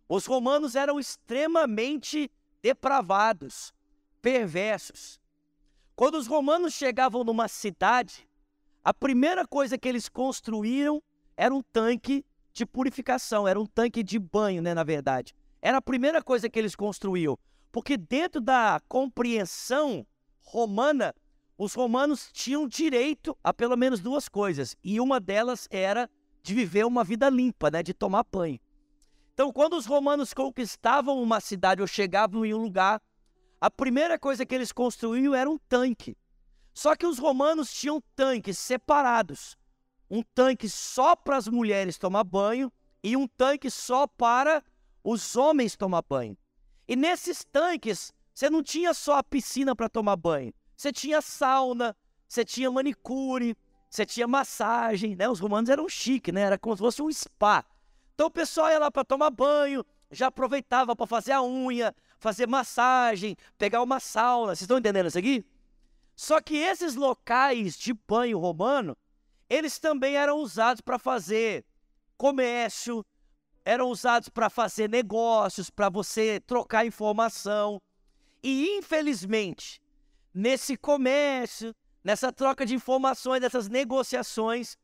Os 0.09 0.27
romanos 0.27 0.75
eram 0.75 0.99
extremamente 0.99 2.31
depravados, 2.65 3.75
perversos. 4.23 5.21
Quando 5.95 6.15
os 6.15 6.27
romanos 6.27 6.73
chegavam 6.73 7.23
numa 7.23 7.47
cidade, 7.47 8.27
a 8.83 8.95
primeira 8.95 9.47
coisa 9.47 9.77
que 9.77 9.87
eles 9.87 10.09
construíram 10.09 11.03
era 11.37 11.55
um 11.55 11.61
tanque 11.61 12.25
de 12.55 12.65
purificação, 12.65 13.47
era 13.47 13.61
um 13.61 13.67
tanque 13.67 14.03
de 14.03 14.19
banho, 14.19 14.63
né, 14.63 14.73
na 14.73 14.83
verdade. 14.83 15.35
Era 15.61 15.77
a 15.77 15.83
primeira 15.83 16.23
coisa 16.23 16.49
que 16.49 16.59
eles 16.59 16.75
construíam. 16.75 17.39
Porque 17.71 17.99
dentro 17.99 18.41
da 18.41 18.81
compreensão 18.89 20.07
romana, 20.41 21.15
os 21.59 21.75
romanos 21.75 22.31
tinham 22.33 22.67
direito 22.67 23.37
a 23.45 23.53
pelo 23.53 23.77
menos 23.77 24.01
duas 24.01 24.27
coisas, 24.27 24.75
e 24.83 24.99
uma 24.99 25.21
delas 25.21 25.69
era 25.71 26.09
de 26.43 26.55
viver 26.55 26.87
uma 26.87 27.05
vida 27.05 27.29
limpa, 27.29 27.71
né, 27.71 27.83
de 27.83 27.93
tomar 27.93 28.25
banho. 28.33 28.59
Então, 29.35 29.53
quando 29.53 29.75
os 29.75 29.85
romanos 29.85 30.33
conquistavam 30.33 31.21
uma 31.21 31.41
cidade 31.41 31.81
ou 31.81 31.89
chegavam 31.89 32.47
em 32.47 32.55
um 32.55 32.63
lugar, 32.63 33.03
a 33.61 33.69
primeira 33.69 34.17
coisa 34.17 34.47
que 34.47 34.55
eles 34.55 34.71
construíam 34.71 35.35
era 35.35 35.51
um 35.51 35.59
tanque. 35.59 36.17
Só 36.73 36.95
que 36.95 37.05
os 37.05 37.19
romanos 37.19 37.73
tinham 37.73 38.01
tanques 38.15 38.57
separados. 38.59 39.57
Um 40.09 40.23
tanque 40.23 40.69
só 40.69 41.17
para 41.17 41.37
as 41.37 41.49
mulheres 41.49 41.99
tomar 41.99 42.23
banho 42.23 42.73
e 43.03 43.17
um 43.17 43.27
tanque 43.27 43.71
só 43.71 44.07
para 44.07 44.63
os 45.03 45.35
homens 45.35 45.77
tomar 45.77 46.03
banho. 46.09 46.39
E 46.87 46.95
nesses 46.95 47.45
tanques, 47.45 48.13
você 48.33 48.49
não 48.49 48.63
tinha 48.63 48.95
só 48.95 49.19
a 49.19 49.25
piscina 49.25 49.75
para 49.75 49.89
tomar 49.89 50.15
banho. 50.15 50.55
Você 50.77 50.93
tinha 50.93 51.21
sauna, 51.21 51.97
você 52.29 52.45
tinha 52.45 52.71
manicure, 52.71 53.57
você 53.91 54.07
tinha 54.07 54.29
massagem, 54.29 55.17
né? 55.17 55.29
Os 55.29 55.41
romanos 55.41 55.71
eram 55.71 55.89
chique, 55.89 56.31
né? 56.31 56.43
Era 56.43 56.59
como 56.59 56.77
se 56.77 56.83
fosse 56.83 57.03
um 57.03 57.11
spa. 57.11 57.65
Então 58.15 58.29
o 58.29 58.31
pessoal 58.31 58.71
ia 58.71 58.79
lá 58.79 58.91
para 58.91 59.05
tomar 59.05 59.31
banho, 59.31 59.85
já 60.11 60.29
aproveitava 60.29 60.95
para 60.95 61.07
fazer 61.07 61.33
a 61.33 61.43
unha, 61.43 61.95
fazer 62.19 62.47
massagem, 62.47 63.37
pegar 63.59 63.83
uma 63.83 63.99
sauna. 63.99 64.55
Vocês 64.55 64.63
estão 64.63 64.79
entendendo 64.79 65.09
isso 65.09 65.19
aqui? 65.19 65.45
Só 66.15 66.41
que 66.41 66.57
esses 66.57 66.95
locais 66.95 67.77
de 67.77 67.93
banho 67.93 68.39
romano, 68.39 68.97
eles 69.51 69.81
também 69.81 70.15
eram 70.15 70.39
usados 70.39 70.81
para 70.81 70.99
fazer 70.99 71.65
comércio, 72.17 73.05
eram 73.65 73.89
usados 73.89 74.29
para 74.29 74.49
fazer 74.49 74.89
negócios, 74.89 75.69
para 75.69 75.89
você 75.89 76.41
trocar 76.47 76.87
informação. 76.87 77.81
E 78.43 78.77
infelizmente, 78.79 79.83
nesse 80.33 80.77
comércio, 80.77 81.75
nessa 82.05 82.33
troca 82.33 82.65
de 82.65 82.75
informações, 82.75 83.41
nessas 83.41 83.69
negociações, 83.69 84.77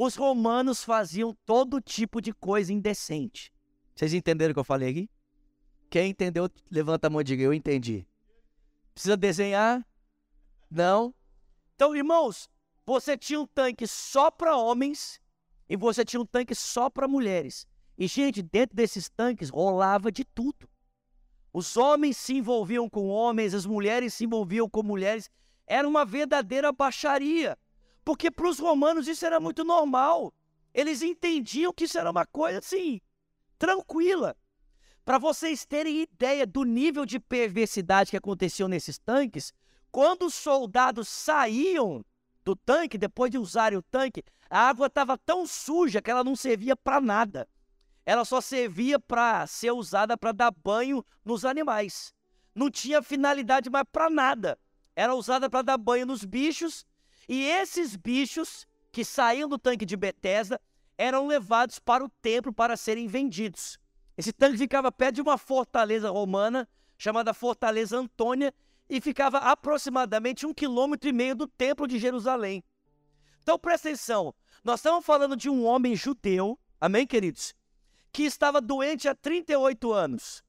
os 0.00 0.14
romanos 0.14 0.84
faziam 0.84 1.36
todo 1.44 1.80
tipo 1.80 2.20
de 2.20 2.32
coisa 2.32 2.72
indecente. 2.72 3.52
Vocês 3.96 4.14
entenderam 4.14 4.52
o 4.52 4.54
que 4.54 4.60
eu 4.60 4.64
falei 4.64 4.90
aqui? 4.90 5.10
Quem 5.90 6.10
entendeu, 6.10 6.48
levanta 6.70 7.08
a 7.08 7.10
mão 7.10 7.20
e 7.20 7.24
diga: 7.24 7.42
Eu 7.42 7.52
entendi. 7.52 8.06
Precisa 8.94 9.16
desenhar? 9.16 9.84
Não? 10.70 11.12
Então, 11.74 11.96
irmãos, 11.96 12.48
você 12.86 13.18
tinha 13.18 13.40
um 13.40 13.46
tanque 13.46 13.88
só 13.88 14.30
para 14.30 14.56
homens 14.56 15.20
e 15.68 15.76
você 15.76 16.04
tinha 16.04 16.20
um 16.20 16.26
tanque 16.26 16.54
só 16.54 16.88
para 16.88 17.08
mulheres. 17.08 17.66
E, 17.96 18.06
gente, 18.06 18.40
dentro 18.40 18.76
desses 18.76 19.08
tanques 19.08 19.48
rolava 19.48 20.12
de 20.12 20.24
tudo. 20.24 20.68
Os 21.52 21.76
homens 21.76 22.16
se 22.16 22.34
envolviam 22.34 22.88
com 22.88 23.08
homens, 23.08 23.52
as 23.52 23.66
mulheres 23.66 24.14
se 24.14 24.26
envolviam 24.26 24.68
com 24.68 24.80
mulheres. 24.80 25.28
Era 25.66 25.88
uma 25.88 26.04
verdadeira 26.04 26.70
baixaria. 26.70 27.58
Porque 28.08 28.30
para 28.30 28.48
os 28.48 28.58
romanos 28.58 29.06
isso 29.06 29.26
era 29.26 29.38
muito 29.38 29.62
normal. 29.62 30.32
Eles 30.72 31.02
entendiam 31.02 31.74
que 31.74 31.84
isso 31.84 31.98
era 31.98 32.10
uma 32.10 32.24
coisa 32.24 32.58
assim, 32.58 33.02
tranquila. 33.58 34.34
Para 35.04 35.18
vocês 35.18 35.66
terem 35.66 36.00
ideia 36.00 36.46
do 36.46 36.64
nível 36.64 37.04
de 37.04 37.20
perversidade 37.20 38.10
que 38.10 38.16
aconteceu 38.16 38.66
nesses 38.66 38.98
tanques, 38.98 39.52
quando 39.92 40.24
os 40.24 40.32
soldados 40.32 41.06
saíam 41.06 42.02
do 42.42 42.56
tanque, 42.56 42.96
depois 42.96 43.30
de 43.30 43.36
usarem 43.36 43.78
o 43.78 43.82
tanque, 43.82 44.24
a 44.48 44.70
água 44.70 44.86
estava 44.86 45.18
tão 45.18 45.46
suja 45.46 46.00
que 46.00 46.10
ela 46.10 46.24
não 46.24 46.34
servia 46.34 46.74
para 46.74 47.02
nada 47.02 47.46
ela 48.06 48.24
só 48.24 48.40
servia 48.40 48.98
para 48.98 49.46
ser 49.46 49.70
usada 49.72 50.16
para 50.16 50.32
dar 50.32 50.50
banho 50.50 51.04
nos 51.22 51.44
animais. 51.44 52.14
Não 52.54 52.70
tinha 52.70 53.02
finalidade 53.02 53.68
mais 53.68 53.84
para 53.92 54.08
nada. 54.08 54.58
Era 54.96 55.14
usada 55.14 55.50
para 55.50 55.60
dar 55.60 55.76
banho 55.76 56.06
nos 56.06 56.24
bichos, 56.24 56.86
e 57.28 57.44
esses 57.44 57.94
bichos 57.94 58.66
que 58.90 59.04
saíam 59.04 59.48
do 59.48 59.58
tanque 59.58 59.84
de 59.84 59.96
Betesda 59.96 60.60
eram 60.96 61.26
levados 61.26 61.78
para 61.78 62.04
o 62.04 62.08
templo 62.08 62.52
para 62.52 62.76
serem 62.76 63.06
vendidos. 63.06 63.78
Esse 64.16 64.32
tanque 64.32 64.56
ficava 64.56 64.90
perto 64.90 65.16
de 65.16 65.22
uma 65.22 65.36
fortaleza 65.36 66.10
romana 66.10 66.66
chamada 66.96 67.34
Fortaleza 67.34 67.96
Antônia 67.96 68.52
e 68.88 69.00
ficava 69.00 69.38
aproximadamente 69.38 70.46
um 70.46 70.54
quilômetro 70.54 71.08
e 71.08 71.12
meio 71.12 71.36
do 71.36 71.46
Templo 71.46 71.86
de 71.86 71.98
Jerusalém. 71.98 72.64
Então 73.42 73.58
presta 73.58 73.88
atenção, 73.88 74.34
nós 74.64 74.80
estamos 74.80 75.04
falando 75.04 75.36
de 75.36 75.48
um 75.48 75.64
homem 75.64 75.94
judeu, 75.94 76.58
amém, 76.80 77.06
queridos? 77.06 77.54
Que 78.10 78.24
estava 78.24 78.60
doente 78.60 79.06
há 79.06 79.14
38 79.14 79.92
anos, 79.92 80.42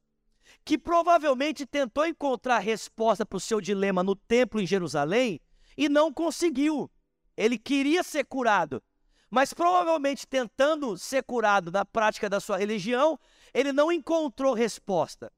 que 0.64 0.76
provavelmente 0.76 1.64
tentou 1.64 2.04
encontrar 2.06 2.58
resposta 2.58 3.24
para 3.24 3.36
o 3.36 3.40
seu 3.40 3.60
dilema 3.60 4.02
no 4.02 4.16
templo 4.16 4.60
em 4.60 4.66
Jerusalém 4.66 5.40
e 5.76 5.88
não 5.88 6.12
conseguiu. 6.12 6.90
Ele 7.36 7.58
queria 7.58 8.02
ser 8.02 8.24
curado, 8.24 8.82
mas 9.30 9.54
provavelmente 9.54 10.26
tentando 10.26 10.96
ser 10.98 11.22
curado 11.22 11.70
na 11.70 11.84
prática 11.84 12.28
da 12.28 12.40
sua 12.40 12.58
religião, 12.58 13.18
ele 13.54 13.72
não 13.72 13.90
encontrou 13.90 14.54
resposta. 14.54 15.32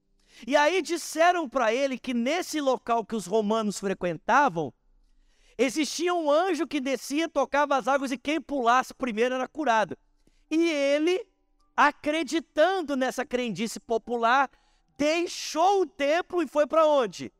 E 0.46 0.56
aí 0.56 0.80
disseram 0.80 1.48
para 1.48 1.72
ele 1.72 1.98
que 1.98 2.14
nesse 2.14 2.60
local 2.60 3.04
que 3.04 3.14
os 3.14 3.26
romanos 3.26 3.78
frequentavam, 3.78 4.72
existia 5.58 6.14
um 6.14 6.30
anjo 6.30 6.66
que 6.66 6.80
descia, 6.80 7.28
tocava 7.28 7.76
as 7.76 7.86
águas 7.86 8.10
e 8.10 8.18
quem 8.18 8.40
pulasse 8.40 8.94
primeiro 8.94 9.34
era 9.34 9.46
curado. 9.46 9.96
E 10.50 10.70
ele, 10.70 11.24
acreditando 11.76 12.96
nessa 12.96 13.24
crendice 13.24 13.78
popular, 13.78 14.50
deixou 14.96 15.82
o 15.82 15.86
templo 15.86 16.42
e 16.42 16.48
foi 16.48 16.66
para 16.66 16.86
onde? 16.86 17.32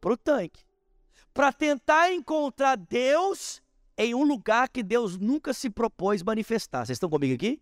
Para 0.00 0.12
o 0.12 0.16
tanque. 0.16 0.64
Para 1.32 1.52
tentar 1.52 2.12
encontrar 2.12 2.76
Deus 2.76 3.62
em 3.96 4.14
um 4.14 4.24
lugar 4.24 4.68
que 4.68 4.82
Deus 4.82 5.16
nunca 5.18 5.52
se 5.52 5.70
propôs 5.70 6.22
manifestar. 6.22 6.84
Vocês 6.84 6.96
estão 6.96 7.08
comigo 7.08 7.34
aqui? 7.34 7.60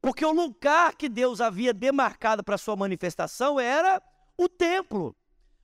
Porque 0.00 0.24
o 0.24 0.32
lugar 0.32 0.94
que 0.94 1.08
Deus 1.08 1.40
havia 1.40 1.72
demarcado 1.72 2.44
para 2.44 2.58
sua 2.58 2.76
manifestação 2.76 3.58
era 3.58 4.02
o 4.36 4.48
templo. 4.48 5.16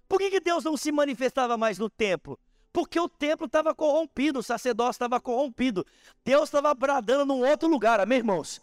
Por 0.09 0.19
que, 0.19 0.31
que 0.31 0.41
Deus 0.41 0.65
não 0.65 0.77
se 0.77 0.91
manifestava 0.91 1.57
mais 1.57 1.79
no 1.79 1.91
templo? 1.91 2.39
Porque 2.73 2.99
o 2.99 3.09
templo 3.09 3.47
estava 3.47 3.75
corrompido, 3.75 4.39
o 4.39 4.43
sacerdócio 4.43 4.93
estava 4.93 5.21
corrompido. 5.21 5.85
Deus 6.25 6.45
estava 6.45 6.73
bradando 6.73 7.27
num 7.27 7.47
outro 7.47 7.69
lugar, 7.69 8.01
amém, 8.01 8.19
irmãos? 8.19 8.61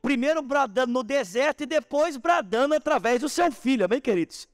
Primeiro 0.00 0.42
bradando 0.42 0.92
no 0.92 1.02
deserto 1.02 1.62
e 1.62 1.66
depois 1.66 2.16
bradando 2.16 2.74
através 2.74 3.20
do 3.20 3.28
seu 3.28 3.50
filho, 3.50 3.84
amém, 3.84 4.00
queridos? 4.00 4.48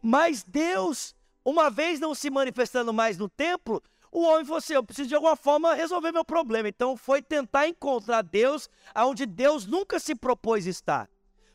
Mas 0.00 0.42
Deus, 0.42 1.14
uma 1.44 1.70
vez 1.70 1.98
não 1.98 2.14
se 2.14 2.30
manifestando 2.30 2.92
mais 2.92 3.18
no 3.18 3.28
templo, 3.28 3.82
o 4.10 4.22
homem 4.22 4.44
falou 4.44 4.58
assim: 4.58 4.74
eu 4.74 4.84
preciso 4.84 5.08
de 5.08 5.14
alguma 5.14 5.34
forma 5.34 5.74
resolver 5.74 6.12
meu 6.12 6.24
problema. 6.24 6.68
Então 6.68 6.96
foi 6.96 7.22
tentar 7.22 7.66
encontrar 7.66 8.22
Deus 8.22 8.68
onde 8.94 9.24
Deus 9.24 9.66
nunca 9.66 9.98
se 9.98 10.14
propôs 10.14 10.66
estar. 10.66 11.08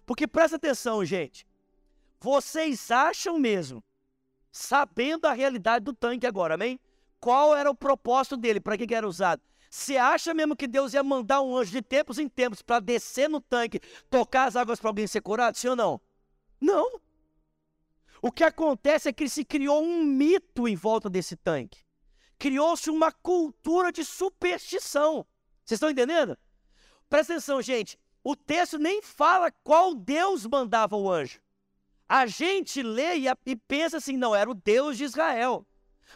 Porque 0.06 0.27
presta 0.27 0.56
atenção, 0.56 1.06
gente. 1.06 1.46
Vocês 2.20 2.89
acham 2.89 3.38
mesmo, 3.38 3.84
sabendo 4.51 5.25
a 5.25 5.34
realidade 5.34 5.86
do 5.86 5.94
tanque 5.94 6.25
agora, 6.25 6.56
amém? 6.56 6.79
Qual 7.20 7.56
era 7.56 7.70
o 7.70 7.75
propósito 7.75 8.36
dele? 8.36 8.60
Para 8.60 8.77
que, 8.77 8.88
que 8.88 8.96
era 8.96 9.08
usado? 9.08 9.41
Você 9.70 9.98
acha 9.98 10.34
mesmo 10.34 10.56
que 10.56 10.67
Deus 10.67 10.94
ia 10.94 11.03
mandar 11.03 11.41
um 11.41 11.56
anjo 11.56 11.72
de 11.72 11.82
tempos 11.82 12.17
em 12.17 12.27
tempos 12.27 12.62
para 12.62 12.79
descer 12.79 13.29
no 13.29 13.39
tanque, 13.39 13.79
tocar 14.10 14.48
as 14.48 14.56
águas 14.56 14.79
para 14.79 14.89
alguém 14.89 15.06
ser 15.06 15.22
curado? 15.22 15.58
Sim 15.58 15.70
ou 15.70 15.75
não? 15.75 16.01
Não. 16.60 17.00
O 18.21 18.31
que 18.31 18.43
acontece 18.43 19.09
é 19.09 19.13
que 19.13 19.29
se 19.29 19.45
criou 19.45 19.83
um 19.83 20.03
mito 20.03 20.67
em 20.67 20.75
volta 20.75 21.09
desse 21.09 21.36
tanque 21.36 21.88
criou-se 22.38 22.89
uma 22.89 23.12
cultura 23.12 23.91
de 23.91 24.05
superstição. 24.05 25.25
Vocês 25.63 25.77
estão 25.77 25.89
entendendo? 25.89 26.38
Presta 27.09 27.33
atenção, 27.33 27.62
gente. 27.62 28.00
O 28.24 28.36
texto 28.36 28.77
nem 28.77 29.01
fala 29.01 29.51
qual 29.63 29.95
Deus 29.95 30.45
mandava 30.45 30.95
o 30.95 31.09
anjo. 31.09 31.39
A 32.07 32.25
gente 32.25 32.81
lê 32.81 33.17
e, 33.17 33.25
e 33.45 33.55
pensa 33.55 33.97
assim, 33.97 34.15
não, 34.15 34.36
era 34.36 34.50
o 34.50 34.53
Deus 34.53 34.97
de 34.97 35.03
Israel. 35.03 35.65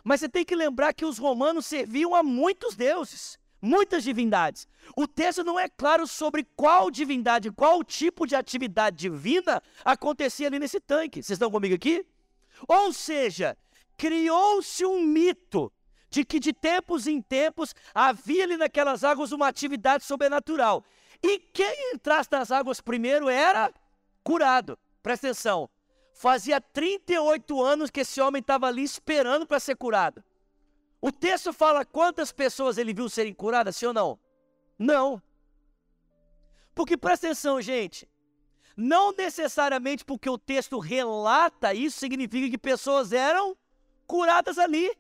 Mas 0.04 0.22
você 0.22 0.30
tem 0.30 0.46
que 0.46 0.56
lembrar 0.56 0.94
que 0.94 1.06
os 1.06 1.18
romanos 1.18 1.66
serviam 1.66 2.16
a 2.16 2.24
muitos 2.24 2.76
deuses, 2.76 3.38
muitas 3.62 4.04
divindades. 4.04 4.68
O 4.96 5.08
texto 5.08 5.44
não 5.44 5.60
é 5.60 5.70
claro 5.70 6.08
sobre 6.08 6.46
qual 6.56 6.90
divindade, 6.90 7.52
qual 7.52 7.84
tipo 7.84 8.26
de 8.26 8.36
atividade 8.36 8.98
divina 8.98 9.62
acontecia 9.86 10.48
ali 10.48 10.60
nesse 10.60 10.80
tanque. 10.80 11.22
Vocês 11.22 11.36
estão 11.36 11.52
comigo 11.52 11.76
aqui? 11.76 12.06
Ou 12.68 12.92
seja, 12.92 13.58
criou-se 13.98 14.86
um 14.86 15.02
mito 15.02 15.72
de 16.10 16.26
que 16.26 16.40
de 16.40 16.52
tempos 16.52 17.08
em 17.08 17.22
tempos 17.22 17.74
havia 17.94 18.44
ali 18.44 18.58
naquelas 18.58 19.04
águas 19.04 19.32
uma 19.32 19.48
atividade 19.48 20.04
sobrenatural. 20.04 20.84
E 21.24 21.40
quem 21.40 21.94
entrasse 21.94 22.30
nas 22.32 22.52
águas 22.52 22.82
primeiro 22.82 23.30
era 23.30 23.72
curado. 24.24 24.78
Presta 25.02 25.28
atenção. 25.28 25.70
Fazia 26.14 26.60
38 26.60 27.62
anos 27.64 27.90
que 27.90 28.02
esse 28.02 28.20
homem 28.20 28.42
estava 28.42 28.68
ali 28.68 28.84
esperando 28.84 29.48
para 29.48 29.60
ser 29.60 29.76
curado. 29.76 30.24
O 31.02 31.12
texto 31.12 31.52
fala 31.52 31.84
quantas 31.84 32.32
pessoas 32.32 32.78
ele 32.78 32.94
viu 32.94 33.10
serem 33.10 33.34
curadas, 33.34 33.76
sim 33.76 33.88
ou 33.88 33.94
não? 33.94 34.20
Não. 34.78 35.22
Porque 36.76 36.96
presta 36.96 37.28
atenção, 37.28 37.60
gente. 37.60 38.08
Não 38.78 39.12
necessariamente 39.12 40.06
porque 40.06 40.30
o 40.30 40.38
texto 40.38 40.78
relata 40.80 41.74
isso 41.74 42.00
significa 42.00 42.50
que 42.50 42.58
pessoas 42.58 43.12
eram 43.12 43.58
curadas 44.06 44.58
ali. 44.58 44.96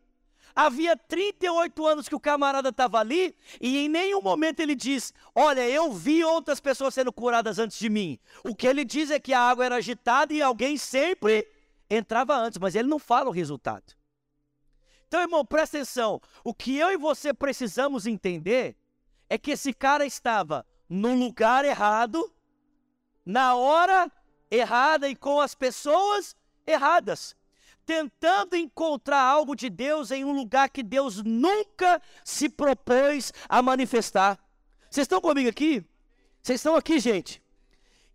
Havia 0.55 0.97
38 0.97 1.85
anos 1.85 2.09
que 2.09 2.15
o 2.15 2.19
camarada 2.19 2.69
estava 2.69 2.99
ali 2.99 3.33
e 3.59 3.77
em 3.77 3.87
nenhum 3.87 4.21
momento 4.21 4.59
ele 4.59 4.75
diz: 4.75 5.13
Olha, 5.33 5.69
eu 5.69 5.93
vi 5.93 6.23
outras 6.23 6.59
pessoas 6.59 6.93
sendo 6.93 7.13
curadas 7.13 7.57
antes 7.57 7.79
de 7.79 7.89
mim. 7.89 8.19
O 8.43 8.55
que 8.55 8.67
ele 8.67 8.83
diz 8.83 9.11
é 9.11 9.19
que 9.19 9.33
a 9.33 9.39
água 9.39 9.65
era 9.65 9.75
agitada 9.75 10.33
e 10.33 10.41
alguém 10.41 10.77
sempre 10.77 11.47
entrava 11.89 12.35
antes, 12.35 12.59
mas 12.59 12.75
ele 12.75 12.89
não 12.89 12.99
fala 12.99 13.29
o 13.29 13.33
resultado. 13.33 14.00
Então, 15.11 15.23
irmão, 15.23 15.45
presta 15.45 15.75
atenção. 15.75 16.21
O 16.41 16.53
que 16.53 16.77
eu 16.77 16.89
e 16.89 16.95
você 16.95 17.33
precisamos 17.33 18.07
entender 18.07 18.77
é 19.29 19.37
que 19.37 19.51
esse 19.51 19.73
cara 19.73 20.05
estava 20.05 20.65
no 20.87 21.13
lugar 21.13 21.65
errado, 21.65 22.33
na 23.25 23.53
hora 23.53 24.09
errada 24.49 25.09
e 25.09 25.15
com 25.17 25.41
as 25.41 25.53
pessoas 25.53 26.33
erradas 26.65 27.35
tentando 27.85 28.55
encontrar 28.55 29.19
algo 29.21 29.53
de 29.53 29.69
Deus 29.69 30.11
em 30.11 30.23
um 30.23 30.31
lugar 30.31 30.69
que 30.69 30.81
Deus 30.81 31.21
nunca 31.21 32.01
se 32.23 32.47
propôs 32.47 33.33
a 33.49 33.61
manifestar. 33.61 34.39
Vocês 34.89 35.03
estão 35.03 35.19
comigo 35.19 35.49
aqui? 35.49 35.83
Vocês 36.41 36.61
estão 36.61 36.73
aqui, 36.73 37.01
gente? 37.01 37.43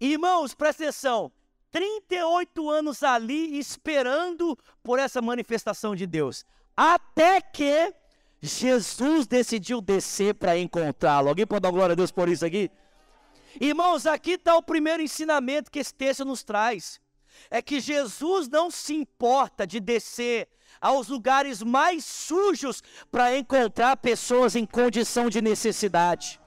Irmãos, 0.00 0.54
presta 0.54 0.84
atenção. 0.84 1.30
38 1.70 2.70
anos 2.70 3.02
ali 3.02 3.58
esperando 3.58 4.58
por 4.82 4.98
essa 4.98 5.20
manifestação 5.20 5.94
de 5.94 6.06
Deus. 6.06 6.46
Até 6.76 7.40
que 7.40 7.94
Jesus 8.42 9.26
decidiu 9.26 9.80
descer 9.80 10.34
para 10.34 10.58
encontrá-lo. 10.58 11.28
Alguém 11.28 11.46
pode 11.46 11.62
dar 11.62 11.70
glória 11.70 11.94
a 11.94 11.96
Deus 11.96 12.10
por 12.10 12.28
isso 12.28 12.44
aqui? 12.44 12.70
Irmãos, 13.60 14.06
aqui 14.06 14.32
está 14.32 14.56
o 14.56 14.62
primeiro 14.62 15.02
ensinamento 15.02 15.70
que 15.70 15.78
esse 15.78 15.94
texto 15.94 16.24
nos 16.24 16.42
traz 16.42 17.00
é 17.50 17.60
que 17.62 17.80
Jesus 17.80 18.48
não 18.48 18.70
se 18.70 18.94
importa 18.94 19.66
de 19.66 19.80
descer 19.80 20.48
aos 20.80 21.08
lugares 21.08 21.62
mais 21.62 22.04
sujos 22.04 22.82
para 23.10 23.36
encontrar 23.36 23.96
pessoas 23.96 24.54
em 24.54 24.66
condição 24.66 25.28
de 25.28 25.40
necessidade. 25.40 26.40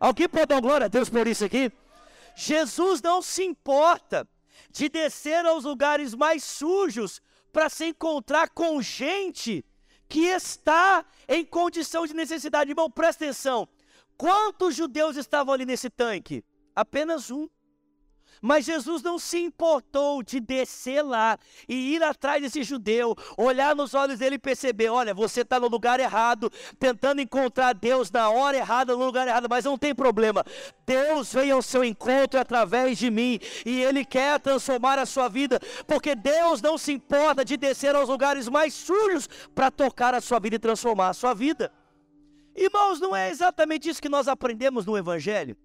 Alguém 0.00 0.28
pode 0.28 0.46
dar 0.46 0.60
glória 0.60 0.86
a 0.86 0.88
Deus 0.88 1.08
por 1.08 1.26
isso 1.26 1.44
aqui? 1.44 1.70
Jesus 2.34 3.00
não 3.00 3.22
se 3.22 3.44
importa 3.44 4.26
de 4.70 4.88
descer 4.88 5.44
aos 5.46 5.64
lugares 5.64 6.14
mais 6.14 6.42
sujos 6.42 7.20
para 7.52 7.68
se 7.68 7.86
encontrar 7.86 8.48
com 8.48 8.82
gente 8.82 9.64
que 10.08 10.26
está 10.26 11.04
em 11.28 11.44
condição 11.44 12.06
de 12.06 12.14
necessidade. 12.14 12.70
Irmão, 12.70 12.90
presta 12.90 13.24
atenção. 13.24 13.68
Quantos 14.16 14.74
judeus 14.74 15.16
estavam 15.16 15.52
ali 15.52 15.66
nesse 15.66 15.90
tanque? 15.90 16.44
Apenas 16.74 17.30
um. 17.30 17.48
Mas 18.46 18.66
Jesus 18.66 19.02
não 19.02 19.18
se 19.18 19.38
importou 19.38 20.22
de 20.22 20.38
descer 20.38 21.00
lá 21.00 21.38
e 21.66 21.94
ir 21.94 22.02
atrás 22.02 22.42
desse 22.42 22.62
judeu, 22.62 23.16
olhar 23.38 23.74
nos 23.74 23.94
olhos 23.94 24.18
dele 24.18 24.34
e 24.34 24.38
perceber: 24.38 24.90
olha, 24.90 25.14
você 25.14 25.40
está 25.40 25.58
no 25.58 25.66
lugar 25.66 25.98
errado, 25.98 26.52
tentando 26.78 27.22
encontrar 27.22 27.72
Deus 27.72 28.10
na 28.10 28.28
hora 28.28 28.54
errada, 28.54 28.94
no 28.94 29.02
lugar 29.02 29.26
errado, 29.26 29.46
mas 29.48 29.64
não 29.64 29.78
tem 29.78 29.94
problema. 29.94 30.44
Deus 30.84 31.32
veio 31.32 31.54
ao 31.54 31.62
seu 31.62 31.82
encontro 31.82 32.38
através 32.38 32.98
de 32.98 33.10
mim 33.10 33.40
e 33.64 33.80
Ele 33.80 34.04
quer 34.04 34.38
transformar 34.38 34.98
a 34.98 35.06
sua 35.06 35.26
vida, 35.26 35.58
porque 35.86 36.14
Deus 36.14 36.60
não 36.60 36.76
se 36.76 36.92
importa 36.92 37.46
de 37.46 37.56
descer 37.56 37.96
aos 37.96 38.10
lugares 38.10 38.46
mais 38.46 38.74
sujos 38.74 39.26
para 39.54 39.70
tocar 39.70 40.12
a 40.12 40.20
sua 40.20 40.38
vida 40.38 40.56
e 40.56 40.58
transformar 40.58 41.08
a 41.08 41.14
sua 41.14 41.32
vida. 41.32 41.72
Irmãos, 42.54 43.00
não 43.00 43.16
é 43.16 43.30
exatamente 43.30 43.88
isso 43.88 44.02
que 44.02 44.08
nós 44.10 44.28
aprendemos 44.28 44.84
no 44.84 44.98
Evangelho? 44.98 45.56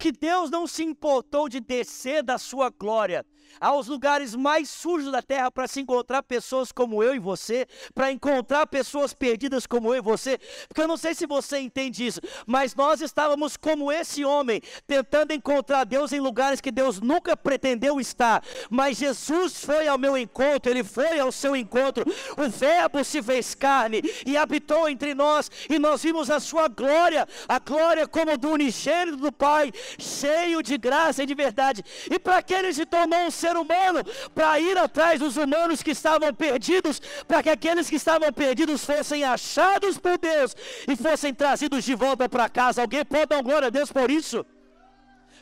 Que 0.00 0.10
Deus 0.10 0.50
não 0.50 0.66
se 0.66 0.82
importou 0.82 1.46
de 1.46 1.60
descer 1.60 2.22
da 2.22 2.38
sua 2.38 2.70
glória 2.70 3.24
aos 3.60 3.86
lugares 3.86 4.34
mais 4.34 4.68
sujos 4.68 5.10
da 5.10 5.22
terra 5.22 5.50
para 5.50 5.66
se 5.66 5.80
encontrar 5.80 6.22
pessoas 6.22 6.72
como 6.72 7.02
eu 7.02 7.14
e 7.14 7.18
você, 7.18 7.66
para 7.94 8.12
encontrar 8.12 8.66
pessoas 8.66 9.12
perdidas 9.12 9.66
como 9.66 9.92
eu 9.94 9.98
e 9.98 10.02
você, 10.02 10.38
porque 10.68 10.80
eu 10.80 10.88
não 10.88 10.96
sei 10.96 11.14
se 11.14 11.26
você 11.26 11.58
entende 11.58 12.06
isso, 12.06 12.20
mas 12.46 12.74
nós 12.74 13.00
estávamos 13.00 13.56
como 13.56 13.90
esse 13.90 14.24
homem, 14.24 14.60
tentando 14.86 15.32
encontrar 15.32 15.84
Deus 15.84 16.12
em 16.12 16.20
lugares 16.20 16.60
que 16.60 16.70
Deus 16.70 17.00
nunca 17.00 17.36
pretendeu 17.36 18.00
estar, 18.00 18.42
mas 18.68 18.98
Jesus 18.98 19.64
foi 19.64 19.88
ao 19.88 19.98
meu 19.98 20.16
encontro, 20.16 20.70
ele 20.70 20.84
foi 20.84 21.18
ao 21.18 21.32
seu 21.32 21.56
encontro, 21.56 22.04
o 22.36 22.48
Verbo 22.48 23.02
se 23.04 23.22
fez 23.22 23.54
carne 23.54 24.02
e 24.26 24.36
habitou 24.36 24.88
entre 24.88 25.14
nós, 25.14 25.50
e 25.68 25.78
nós 25.78 26.02
vimos 26.02 26.30
a 26.30 26.40
sua 26.40 26.68
glória, 26.68 27.26
a 27.48 27.58
glória 27.58 28.06
como 28.06 28.36
do 28.36 28.50
unigênito 28.50 29.16
do 29.16 29.32
Pai, 29.32 29.72
cheio 29.98 30.62
de 30.62 30.76
graça 30.76 31.22
e 31.22 31.26
de 31.26 31.34
verdade, 31.34 31.84
e 32.10 32.18
para 32.18 32.42
que 32.42 32.54
ele 32.54 32.72
se 32.72 32.84
tornou 32.86 33.20
um 33.20 33.30
ser 33.40 33.56
humano 33.56 34.00
para 34.34 34.60
ir 34.60 34.76
atrás 34.78 35.18
dos 35.18 35.36
humanos 35.36 35.82
que 35.82 35.90
estavam 35.90 36.32
perdidos, 36.34 37.00
para 37.26 37.42
que 37.42 37.50
aqueles 37.50 37.88
que 37.88 37.96
estavam 37.96 38.32
perdidos 38.32 38.84
fossem 38.84 39.24
achados 39.24 39.98
por 39.98 40.18
Deus 40.18 40.54
e 40.86 40.94
fossem 40.96 41.32
trazidos 41.34 41.84
de 41.84 41.94
volta 41.94 42.28
para 42.28 42.48
casa. 42.48 42.82
Alguém 42.82 43.04
pode 43.04 43.26
dar 43.26 43.42
glória 43.42 43.68
a 43.68 43.70
Deus 43.70 43.90
por 43.90 44.10
isso? 44.10 44.44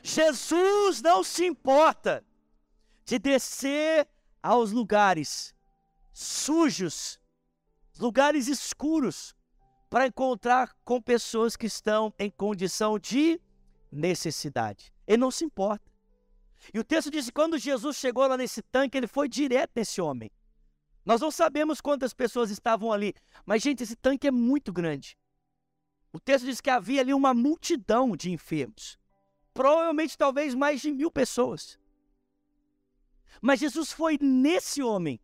Jesus 0.03 1.03
não 1.03 1.23
se 1.23 1.45
importa 1.45 2.25
de 3.05 3.19
descer 3.19 4.07
aos 4.43 4.71
lugares 4.71 5.55
sujos, 6.13 7.21
lugares 7.99 8.49
escuros, 8.49 9.35
para 9.91 10.07
encontrar 10.07 10.77
com 10.85 11.01
pessoas 11.01 11.57
que 11.57 11.67
estão 11.67 12.13
em 12.19 12.31
condição 12.31 12.99
de 12.99 13.41
necessidade. 13.91 14.93
Ele 15.07 15.17
não 15.19 15.31
se 15.31 15.45
importa. 15.45 15.88
E 16.73 16.79
o 16.79 16.85
texto 16.85 17.11
diz 17.11 17.27
que 17.27 17.33
quando 17.33 17.59
Jesus 17.59 17.97
chegou 17.97 18.27
lá 18.27 18.37
nesse 18.37 18.63
tanque, 18.63 18.97
ele 18.97 19.07
foi 19.07 19.29
direto 19.29 19.73
nesse 19.77 20.01
homem. 20.01 20.31
Nós 21.05 21.21
não 21.21 21.31
sabemos 21.31 21.81
quantas 21.81 22.13
pessoas 22.13 22.51
estavam 22.51 22.93
ali, 22.93 23.15
mas, 23.47 23.63
gente, 23.63 23.83
esse 23.83 23.97
tanque 23.97 24.27
é 24.27 24.31
muito 24.31 24.73
grande. 24.73 25.17
O 26.13 26.21
texto 26.21 26.45
diz 26.45 26.61
que 26.61 26.71
havia 26.71 27.01
ali 27.01 27.15
uma 27.15 27.33
multidão 27.33 28.17
de 28.17 28.31
enfermos. 28.31 28.99
Provavelmente, 29.55 30.17
talvez, 30.17 30.55
mais 30.55 30.81
de 30.81 30.93
mil 30.93 31.11
pessoas. 31.11 31.79
Mas 33.41 33.61
Jesus 33.61 33.93
foi 33.93 34.19
nesse 34.21 34.83
homem. 34.83 35.21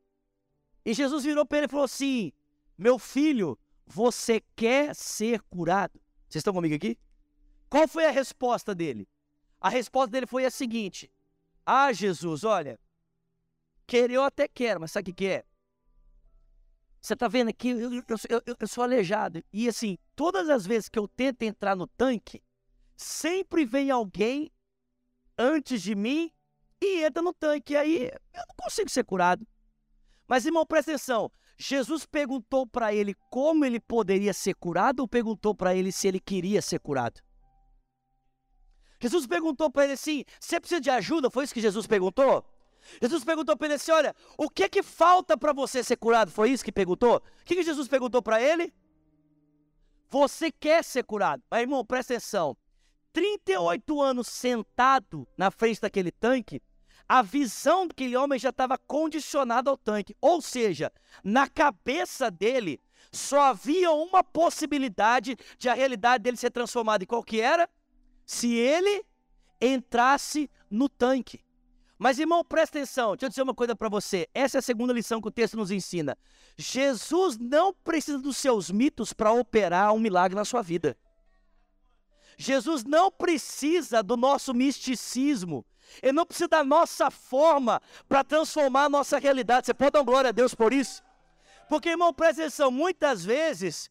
E 0.85 0.95
Jesus 0.95 1.25
virou 1.25 1.47
para 1.47 1.59
ele 1.59 1.67
e 1.67 1.71
falou 1.71 1.85
assim: 1.85 2.33
Meu 2.77 2.99
filho, 2.99 3.59
você 3.87 4.43
quer 4.55 4.95
ser 4.95 5.41
curado? 5.43 6.01
Vocês 6.29 6.41
estão 6.41 6.55
comigo 6.55 6.75
aqui? 6.75 6.99
Qual 7.69 7.89
foi 7.89 8.07
a 8.07 8.11
resposta 8.11 8.75
dele? 8.75 9.09
A 9.61 9.69
resposta 9.69 10.11
dele 10.11 10.27
foi 10.27 10.45
a 10.45 10.51
seguinte: 10.51 11.11
ah, 11.67 11.93
Jesus, 11.93 12.45
olha, 12.45 12.79
querer 13.87 14.15
eu 14.15 14.23
até 14.23 14.47
quero, 14.49 14.81
mas 14.81 14.93
sabe 14.93 15.11
o 15.11 15.15
que, 15.15 15.27
é? 15.27 15.45
Você 17.01 17.13
está 17.15 17.29
vendo 17.29 17.49
aqui, 17.49 17.69
eu, 17.69 17.93
eu, 17.93 18.03
eu, 18.47 18.57
eu, 18.59 18.67
sou 18.67 18.83
aleijado. 18.83 19.45
E 19.53 19.69
assim, 19.69 19.99
todas 20.17 20.49
as 20.49 20.67
vezes 20.67 20.89
que 20.89 20.99
eu 20.99 21.07
tento 21.07 21.43
entrar 21.43 21.77
no 21.77 21.87
tanque, 21.87 22.43
sempre 22.97 23.67
vem 23.67 23.91
alguém 23.91 24.51
antes 25.37 25.83
de 25.83 25.95
mim 25.95 26.33
e 26.83 27.05
entra 27.05 27.23
no 27.23 27.35
tanque. 27.35 27.75
E 27.75 27.77
aí 27.77 28.05
eu 28.05 28.45
não 28.49 28.57
consigo 28.57 28.89
ser 28.89 29.05
curado. 29.05 29.47
Mas, 30.27 30.47
irmão, 30.47 30.65
presta 30.65 30.93
atenção. 30.93 31.31
Jesus 31.59 32.05
perguntou 32.07 32.67
para 32.67 32.95
ele 32.95 33.15
como 33.31 33.65
ele 33.65 33.79
poderia 33.79 34.33
ser 34.33 34.55
curado 34.55 35.01
ou 35.01 35.09
perguntou 35.09 35.55
para 35.55 35.75
ele 35.75 35.93
se 35.93 36.09
ele 36.09 36.19
queria 36.19 36.61
ser 36.61 36.81
curado? 36.81 37.21
Jesus 39.05 39.27
perguntou 39.27 39.71
para 39.71 39.85
ele 39.85 39.93
assim: 39.93 40.25
Você 40.41 40.59
precisa 40.59 40.81
de 40.81 40.89
ajuda? 40.89 41.29
Foi 41.29 41.45
isso 41.45 41.53
que 41.53 41.61
Jesus 41.61 41.87
perguntou? 41.87 42.43
Jesus 43.03 43.23
perguntou 43.23 43.55
para 43.55 43.67
ele 43.67 43.75
assim: 43.75 43.93
Olha, 43.93 44.17
o 44.39 44.49
que 44.49 44.67
que 44.67 44.83
falta 44.83 45.37
para 45.37 45.53
você 45.53 45.85
ser 45.85 45.97
curado? 45.97 46.31
Foi 46.31 46.51
isso 46.51 46.65
que 46.65 46.73
perguntou? 46.73 47.17
O 47.17 47.45
que, 47.45 47.55
que 47.55 47.63
Jesus 47.63 47.87
perguntou 47.87 48.23
para 48.23 48.41
ele? 48.41 48.73
Você 50.09 50.51
quer 50.51 50.83
ser 50.83 51.05
curado? 51.05 51.43
Mas, 51.51 51.61
irmão, 51.61 51.85
presta 51.85 52.15
atenção. 52.15 52.57
38 53.13 54.01
anos 54.01 54.27
sentado 54.27 55.29
na 55.37 55.51
frente 55.51 55.83
daquele 55.83 56.11
tanque, 56.11 56.63
a 57.07 57.21
visão 57.21 57.87
daquele 57.87 58.17
homem 58.17 58.39
já 58.39 58.49
estava 58.49 58.79
condicionada 58.79 59.69
ao 59.69 59.77
tanque. 59.77 60.17
Ou 60.19 60.41
seja, 60.41 60.91
na 61.23 61.47
cabeça 61.47 62.31
dele 62.31 62.81
só 63.13 63.43
havia 63.43 63.93
uma 63.93 64.25
possibilidade 64.25 65.37
de 65.59 65.69
a 65.69 65.75
realidade 65.75 66.25
dele 66.25 66.39
ser 66.39 66.51
transformada. 66.51 67.05
E 67.05 67.07
qual 67.07 67.23
que 67.23 67.41
era? 67.41 67.69
Se 68.27 68.55
ele 68.55 69.05
entrasse 69.61 70.51
no 70.71 70.89
tanque. 70.89 71.43
Mas, 71.99 72.19
irmão, 72.19 72.45
presta 72.45 72.79
atenção, 72.79 73.13
deixa 73.13 73.27
eu 73.27 73.29
dizer 73.29 73.43
uma 73.43 73.55
coisa 73.55 73.75
para 73.77 73.89
você. 73.89 74.29
Essa 74.35 74.59
é 74.59 74.61
a 74.61 74.63
segunda 74.63 74.93
lição 74.93 75.21
que 75.21 75.29
o 75.29 75.31
texto 75.31 75.57
nos 75.57 75.71
ensina. 75.71 76.19
Jesus 76.57 77.39
não 77.39 77.73
precisa 77.73 78.19
dos 78.19 78.37
seus 78.37 78.71
mitos 78.71 79.13
para 79.13 79.33
operar 79.33 79.93
um 79.95 79.99
milagre 79.99 80.35
na 80.35 80.45
sua 80.45 80.61
vida. 80.61 80.97
Jesus 82.37 82.85
não 82.85 83.11
precisa 83.11 84.03
do 84.03 84.17
nosso 84.17 84.53
misticismo. 84.53 85.65
Ele 86.03 86.13
não 86.13 86.27
precisa 86.27 86.49
da 86.49 86.65
nossa 86.65 87.11
forma 87.11 87.81
para 88.09 88.25
transformar 88.25 88.85
a 88.85 88.89
nossa 88.89 89.19
realidade. 89.19 89.67
Você 89.67 89.75
pode 89.75 89.93
dar 89.93 90.03
glória 90.03 90.31
a 90.31 90.33
Deus 90.33 90.55
por 90.55 90.73
isso? 90.73 91.03
Porque, 91.69 91.91
irmão, 91.91 92.13
presta 92.13 92.43
atenção, 92.43 92.71
muitas 92.71 93.25
vezes 93.25 93.91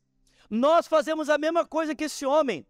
nós 0.50 0.88
fazemos 0.88 1.30
a 1.30 1.38
mesma 1.38 1.66
coisa 1.66 1.96
que 1.96 2.04
esse 2.04 2.26
homem. 2.26 2.66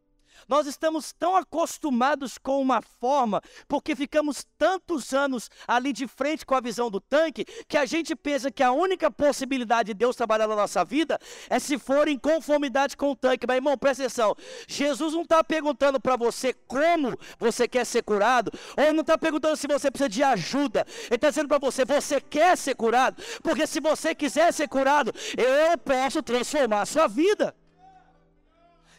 Nós 0.48 0.68
estamos 0.68 1.14
tão 1.14 1.36
acostumados 1.36 2.38
com 2.38 2.62
uma 2.62 2.82
forma, 2.82 3.42
porque 3.68 3.96
ficamos 3.96 4.46
tantos 4.58 5.14
anos 5.14 5.50
ali 5.68 5.94
de 5.94 6.08
frente 6.08 6.46
com 6.46 6.56
a 6.56 6.62
visão 6.62 6.90
do 6.90 7.00
tanque, 7.00 7.46
que 7.68 7.78
a 7.78 7.86
gente 7.86 8.16
pensa 8.16 8.52
que 8.52 8.64
a 8.64 8.72
única 8.72 9.10
possibilidade 9.10 9.88
de 9.88 9.94
Deus 9.94 10.16
trabalhar 10.16 10.48
na 10.48 10.56
nossa 10.56 10.84
vida 10.84 11.20
é 11.50 11.60
se 11.60 11.78
for 11.78 12.08
em 12.08 12.18
conformidade 12.18 12.98
com 12.98 13.12
o 13.12 13.16
tanque. 13.16 13.48
Mas, 13.48 13.58
irmão, 13.58 13.78
presta 13.78 14.04
atenção: 14.04 14.36
Jesus 14.68 15.14
não 15.14 15.22
está 15.22 15.44
perguntando 15.44 16.00
para 16.00 16.16
você 16.16 16.54
como 16.68 17.18
você 17.40 17.68
quer 17.68 17.86
ser 17.86 18.04
curado, 18.04 18.52
ou 18.78 18.94
não 18.94 19.02
está 19.02 19.18
perguntando 19.18 19.56
se 19.56 19.68
você 19.68 19.90
precisa 19.90 20.10
de 20.10 20.24
ajuda. 20.24 20.86
Ele 21.06 21.16
está 21.16 21.30
dizendo 21.30 21.48
para 21.48 21.60
você: 21.60 21.86
você 21.86 22.20
quer 22.20 22.58
ser 22.58 22.76
curado, 22.76 23.22
porque 23.42 23.66
se 23.66 23.80
você 23.80 24.14
quiser 24.14 24.52
ser 24.54 24.68
curado, 24.68 25.14
eu 25.38 25.78
posso 25.78 26.22
transformar 26.22 26.82
a 26.82 26.86
sua 26.86 27.08
vida. 27.08 27.56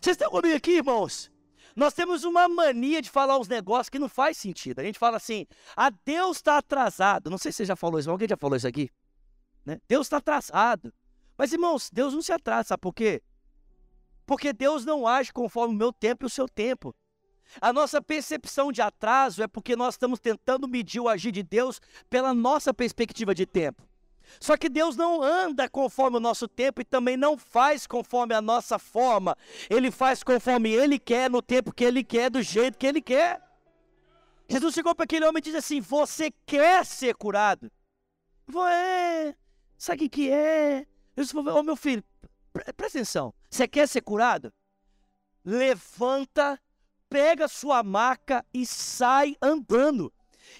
Vocês 0.04 0.16
estão 0.16 0.30
comigo 0.30 0.54
aqui, 0.54 0.72
irmãos? 0.72 1.30
Nós 1.74 1.94
temos 1.94 2.24
uma 2.24 2.46
mania 2.46 3.00
de 3.00 3.08
falar 3.08 3.38
uns 3.38 3.48
negócios 3.48 3.88
que 3.88 3.98
não 3.98 4.06
faz 4.06 4.36
sentido. 4.36 4.80
A 4.80 4.84
gente 4.84 4.98
fala 4.98 5.16
assim, 5.16 5.46
ah, 5.74 5.90
Deus 6.04 6.36
está 6.36 6.58
atrasado. 6.58 7.30
Não 7.30 7.38
sei 7.38 7.50
se 7.50 7.56
você 7.56 7.64
já 7.64 7.74
falou 7.74 7.98
isso, 7.98 8.10
alguém 8.10 8.28
já 8.28 8.36
falou 8.36 8.54
isso 8.54 8.68
aqui? 8.68 8.90
Né? 9.64 9.80
Deus 9.88 10.04
está 10.04 10.18
atrasado. 10.18 10.92
Mas, 11.38 11.54
irmãos, 11.54 11.88
Deus 11.90 12.12
não 12.12 12.20
se 12.20 12.34
atrasa, 12.34 12.68
sabe 12.68 12.82
por 12.82 12.92
quê? 12.92 13.22
Porque 14.26 14.52
Deus 14.52 14.84
não 14.84 15.06
age 15.06 15.32
conforme 15.32 15.74
o 15.74 15.78
meu 15.78 15.90
tempo 15.90 16.26
e 16.26 16.28
o 16.28 16.30
seu 16.30 16.46
tempo. 16.46 16.94
A 17.58 17.72
nossa 17.72 18.02
percepção 18.02 18.70
de 18.70 18.82
atraso 18.82 19.42
é 19.42 19.48
porque 19.48 19.74
nós 19.74 19.94
estamos 19.94 20.20
tentando 20.20 20.68
medir 20.68 21.00
o 21.00 21.08
agir 21.08 21.32
de 21.32 21.42
Deus 21.42 21.80
pela 22.10 22.34
nossa 22.34 22.74
perspectiva 22.74 23.34
de 23.34 23.46
tempo. 23.46 23.82
Só 24.40 24.56
que 24.56 24.68
Deus 24.68 24.96
não 24.96 25.22
anda 25.22 25.68
conforme 25.68 26.16
o 26.16 26.20
nosso 26.20 26.48
tempo 26.48 26.80
e 26.80 26.84
também 26.84 27.16
não 27.16 27.36
faz 27.36 27.86
conforme 27.86 28.34
a 28.34 28.40
nossa 28.40 28.78
forma. 28.78 29.36
Ele 29.70 29.90
faz 29.90 30.22
conforme 30.22 30.70
Ele 30.70 30.98
quer, 30.98 31.30
no 31.30 31.42
tempo 31.42 31.72
que 31.72 31.84
Ele 31.84 32.02
quer, 32.02 32.30
do 32.30 32.42
jeito 32.42 32.78
que 32.78 32.86
Ele 32.86 33.00
quer. 33.00 33.42
Jesus 34.48 34.74
chegou 34.74 34.94
para 34.94 35.04
aquele 35.04 35.24
homem 35.24 35.38
e 35.38 35.42
disse 35.42 35.56
assim: 35.56 35.80
Você 35.80 36.30
quer 36.44 36.84
ser 36.84 37.14
curado? 37.14 37.70
Falei, 38.50 38.74
é, 38.74 39.36
sabe 39.78 40.04
o 40.04 40.10
que 40.10 40.30
é? 40.30 40.86
Eu 41.16 41.26
falou, 41.26 41.60
ô 41.60 41.62
meu 41.62 41.76
filho, 41.76 42.04
presta 42.52 42.98
atenção. 42.98 43.34
Você 43.50 43.66
quer 43.66 43.88
ser 43.88 44.02
curado? 44.02 44.52
Levanta, 45.44 46.60
pega 47.08 47.48
sua 47.48 47.82
maca 47.82 48.44
e 48.52 48.66
sai 48.66 49.36
andando. 49.40 50.12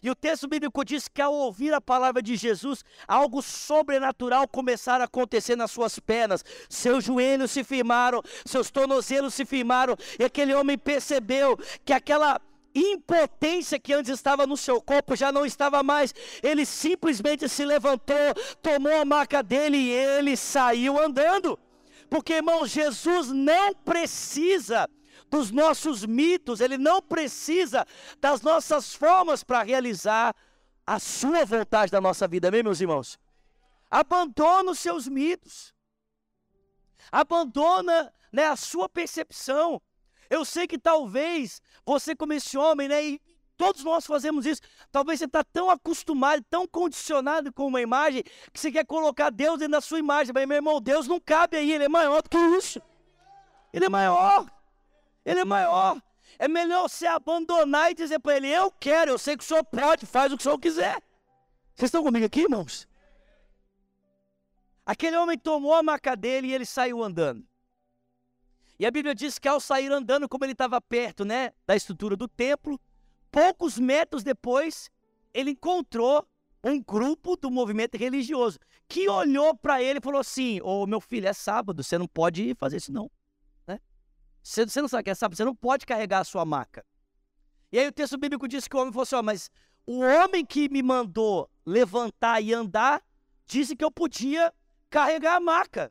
E 0.03 0.11
o 0.11 0.14
texto 0.14 0.49
bíblico 0.49 0.85
diz 0.85 1.09
que 1.09 1.23
ao 1.23 1.33
ouvir 1.33 1.73
a 1.73 1.81
palavra 1.81 2.23
de 2.23 2.37
Jesus, 2.37 2.85
algo 3.07 3.42
sobrenatural 3.42 4.47
começaram 4.49 5.03
a 5.03 5.07
acontecer 5.07 5.57
nas 5.57 5.70
suas 5.70 5.99
pernas. 5.99 6.44
Seus 6.68 7.05
joelhos 7.05 7.51
se 7.51 7.64
firmaram, 7.64 8.23
seus 8.44 8.70
tornozelos 8.70 9.35
se 9.35 9.44
firmaram, 9.44 9.97
e 10.18 10.25
aquele 10.25 10.55
homem 10.55 10.77
percebeu 10.79 11.59
que 11.85 11.92
aquela 11.92 12.40
impotência 12.75 13.79
que 13.79 13.92
antes 13.92 14.11
estava 14.11 14.47
no 14.47 14.57
seu 14.57 14.81
corpo 14.81 15.14
já 15.14 15.31
não 15.31 15.47
estava 15.47 15.83
mais. 15.83 16.12
Ele 16.42 16.66
simplesmente 16.66 17.49
se 17.49 17.64
levantou, 17.64 18.16
tomou 18.61 19.01
a 19.01 19.05
maca 19.05 19.42
dele 19.42 19.77
e 19.77 19.90
ele 19.90 20.37
saiu 20.37 20.99
andando. 20.99 21.59
Porque, 22.11 22.35
irmão, 22.35 22.66
Jesus 22.66 23.31
não 23.33 23.75
precisa 23.75 24.88
dos 25.35 25.51
nossos 25.51 26.07
mitos, 26.07 26.61
ele 26.61 26.79
não 26.79 27.03
precisa 27.03 27.85
das 28.20 28.40
nossas 28.40 28.94
formas 28.94 29.42
para 29.42 29.64
realizar 29.64 30.33
a 30.87 31.01
sua 31.01 31.44
vontade 31.44 31.90
da 31.90 32.01
nossa 32.01 32.29
vida, 32.29 32.47
amém, 32.47 32.62
meus 32.62 32.81
irmãos? 32.81 33.18
Abandona 33.90 34.70
os 34.70 34.79
seus 34.79 35.09
mitos, 35.09 35.75
abandona 37.11 38.14
né, 38.33 38.44
a 38.47 38.55
sua 38.55 38.88
percepção. 38.88 39.83
Eu 40.31 40.44
sei 40.44 40.68
que 40.68 40.79
talvez 40.79 41.61
você, 41.85 42.14
como 42.14 42.33
esse 42.33 42.57
homem, 42.57 42.87
né? 42.87 43.05
E 43.05 43.20
todos 43.57 43.83
nós 43.83 44.07
fazemos 44.07 44.47
isso. 44.47 44.62
Talvez 44.92 45.18
você 45.18 45.25
está 45.25 45.42
tão 45.42 45.68
acostumado, 45.68 46.44
tão 46.49 46.64
condicionado 46.66 47.53
com 47.53 47.66
uma 47.66 47.81
imagem, 47.81 48.23
que 48.53 48.61
você 48.61 48.70
quer 48.70 48.87
colocar 48.87 49.31
Deus 49.31 49.59
dentro 49.59 49.73
da 49.73 49.81
sua 49.81 49.99
imagem. 49.99 50.33
Mas, 50.33 50.47
meu 50.47 50.57
irmão, 50.57 50.81
Deus 50.81 51.09
não 51.09 51.18
cabe 51.18 51.57
aí, 51.57 51.73
Ele 51.73 51.85
é 51.85 51.88
maior 51.88 52.23
do 52.23 52.31
que 52.31 52.38
isso. 52.38 52.81
Ele 53.73 53.87
é 53.87 53.88
maior. 53.88 54.47
Ele 55.24 55.40
é 55.40 55.44
maior. 55.44 56.00
É 56.38 56.48
melhor 56.48 56.88
você 56.88 57.06
abandonar 57.06 57.90
e 57.90 57.94
dizer 57.94 58.18
para 58.18 58.37
ele: 58.37 58.48
Eu 58.48 58.70
quero, 58.70 59.12
eu 59.12 59.18
sei 59.18 59.37
que 59.37 59.44
o 59.44 59.46
senhor 59.46 59.64
pode, 59.64 60.06
faz 60.06 60.32
o 60.32 60.37
que 60.37 60.42
o 60.42 60.44
senhor 60.44 60.58
quiser. 60.58 61.02
Vocês 61.74 61.88
estão 61.88 62.02
comigo 62.02 62.26
aqui, 62.26 62.42
irmãos? 62.42 62.88
Aquele 64.87 65.16
homem 65.16 65.38
tomou 65.38 65.74
a 65.74 65.82
maca 65.82 66.14
dele 66.14 66.48
e 66.48 66.54
ele 66.54 66.66
saiu 66.66 67.02
andando. 67.02 67.44
E 68.78 68.84
a 68.84 68.90
Bíblia 68.90 69.14
diz 69.14 69.38
que 69.38 69.48
ao 69.48 69.60
sair 69.60 69.90
andando, 69.90 70.28
como 70.28 70.44
ele 70.44 70.52
estava 70.52 70.80
perto 70.80 71.24
né, 71.24 71.52
da 71.66 71.74
estrutura 71.76 72.16
do 72.16 72.28
templo, 72.28 72.78
poucos 73.30 73.78
metros 73.78 74.22
depois, 74.22 74.90
ele 75.32 75.52
encontrou 75.52 76.26
um 76.62 76.82
grupo 76.82 77.37
do 77.37 77.50
movimento 77.50 77.96
religioso 77.96 78.58
que 78.88 79.08
olhou 79.08 79.56
para 79.56 79.82
ele 79.82 79.98
e 79.98 80.02
falou 80.02 80.20
assim: 80.20 80.60
Ô 80.60 80.82
oh, 80.82 80.87
meu 80.87 81.00
filho, 81.00 81.28
é 81.28 81.32
sábado, 81.32 81.82
você 81.82 81.96
não 81.96 82.06
pode 82.06 82.54
fazer 82.54 82.76
isso 82.78 82.92
não. 82.92 83.10
Você, 84.44 84.66
você 84.66 84.83
não 84.83 84.88
sabe 84.88 85.04
que 85.04 85.11
é 85.11 85.14
sábado, 85.14 85.37
você 85.37 85.44
não 85.44 85.54
pode 85.54 85.87
carregar 85.87 86.20
a 86.20 86.24
sua 86.24 86.44
maca. 86.44 86.85
E 87.72 87.78
aí 87.78 87.88
o 87.88 87.92
texto 87.92 88.18
bíblico 88.18 88.46
diz 88.46 88.68
que 88.68 88.76
o 88.76 88.78
homem 88.78 88.92
falou 88.92 89.04
assim: 89.04 89.16
oh, 89.16 89.22
mas 89.22 89.50
o 89.87 90.00
homem 90.00 90.44
que 90.44 90.68
me 90.68 90.83
mandou 90.83 91.50
levantar 91.64 92.42
e 92.42 92.52
andar 92.52 93.02
disse 93.46 93.74
que 93.74 93.83
eu 93.83 93.90
podia 93.90 94.52
carregar 94.90 95.37
a 95.37 95.40
maca. 95.40 95.90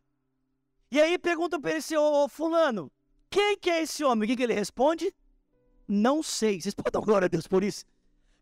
E 0.92 1.02
aí 1.02 1.18
pergunta 1.18 1.60
para 1.60 1.72
ele 1.72 1.80
assim, 1.80 1.98
ô, 1.98 2.30
fulano, 2.30 2.92
quem 3.30 3.58
que 3.58 3.72
é 3.72 3.82
esse 3.82 4.04
homem? 4.04 4.26
O 4.26 4.28
que, 4.28 4.38
que 4.38 4.44
ele 4.44 4.54
responde? 4.54 5.12
Não 5.88 6.22
sei. 6.22 6.62
Vocês 6.62 6.76
podem 6.76 6.92
dar 6.92 7.04
glória 7.04 7.26
a 7.26 7.30
Deus 7.30 7.48
por 7.48 7.64
isso? 7.64 7.84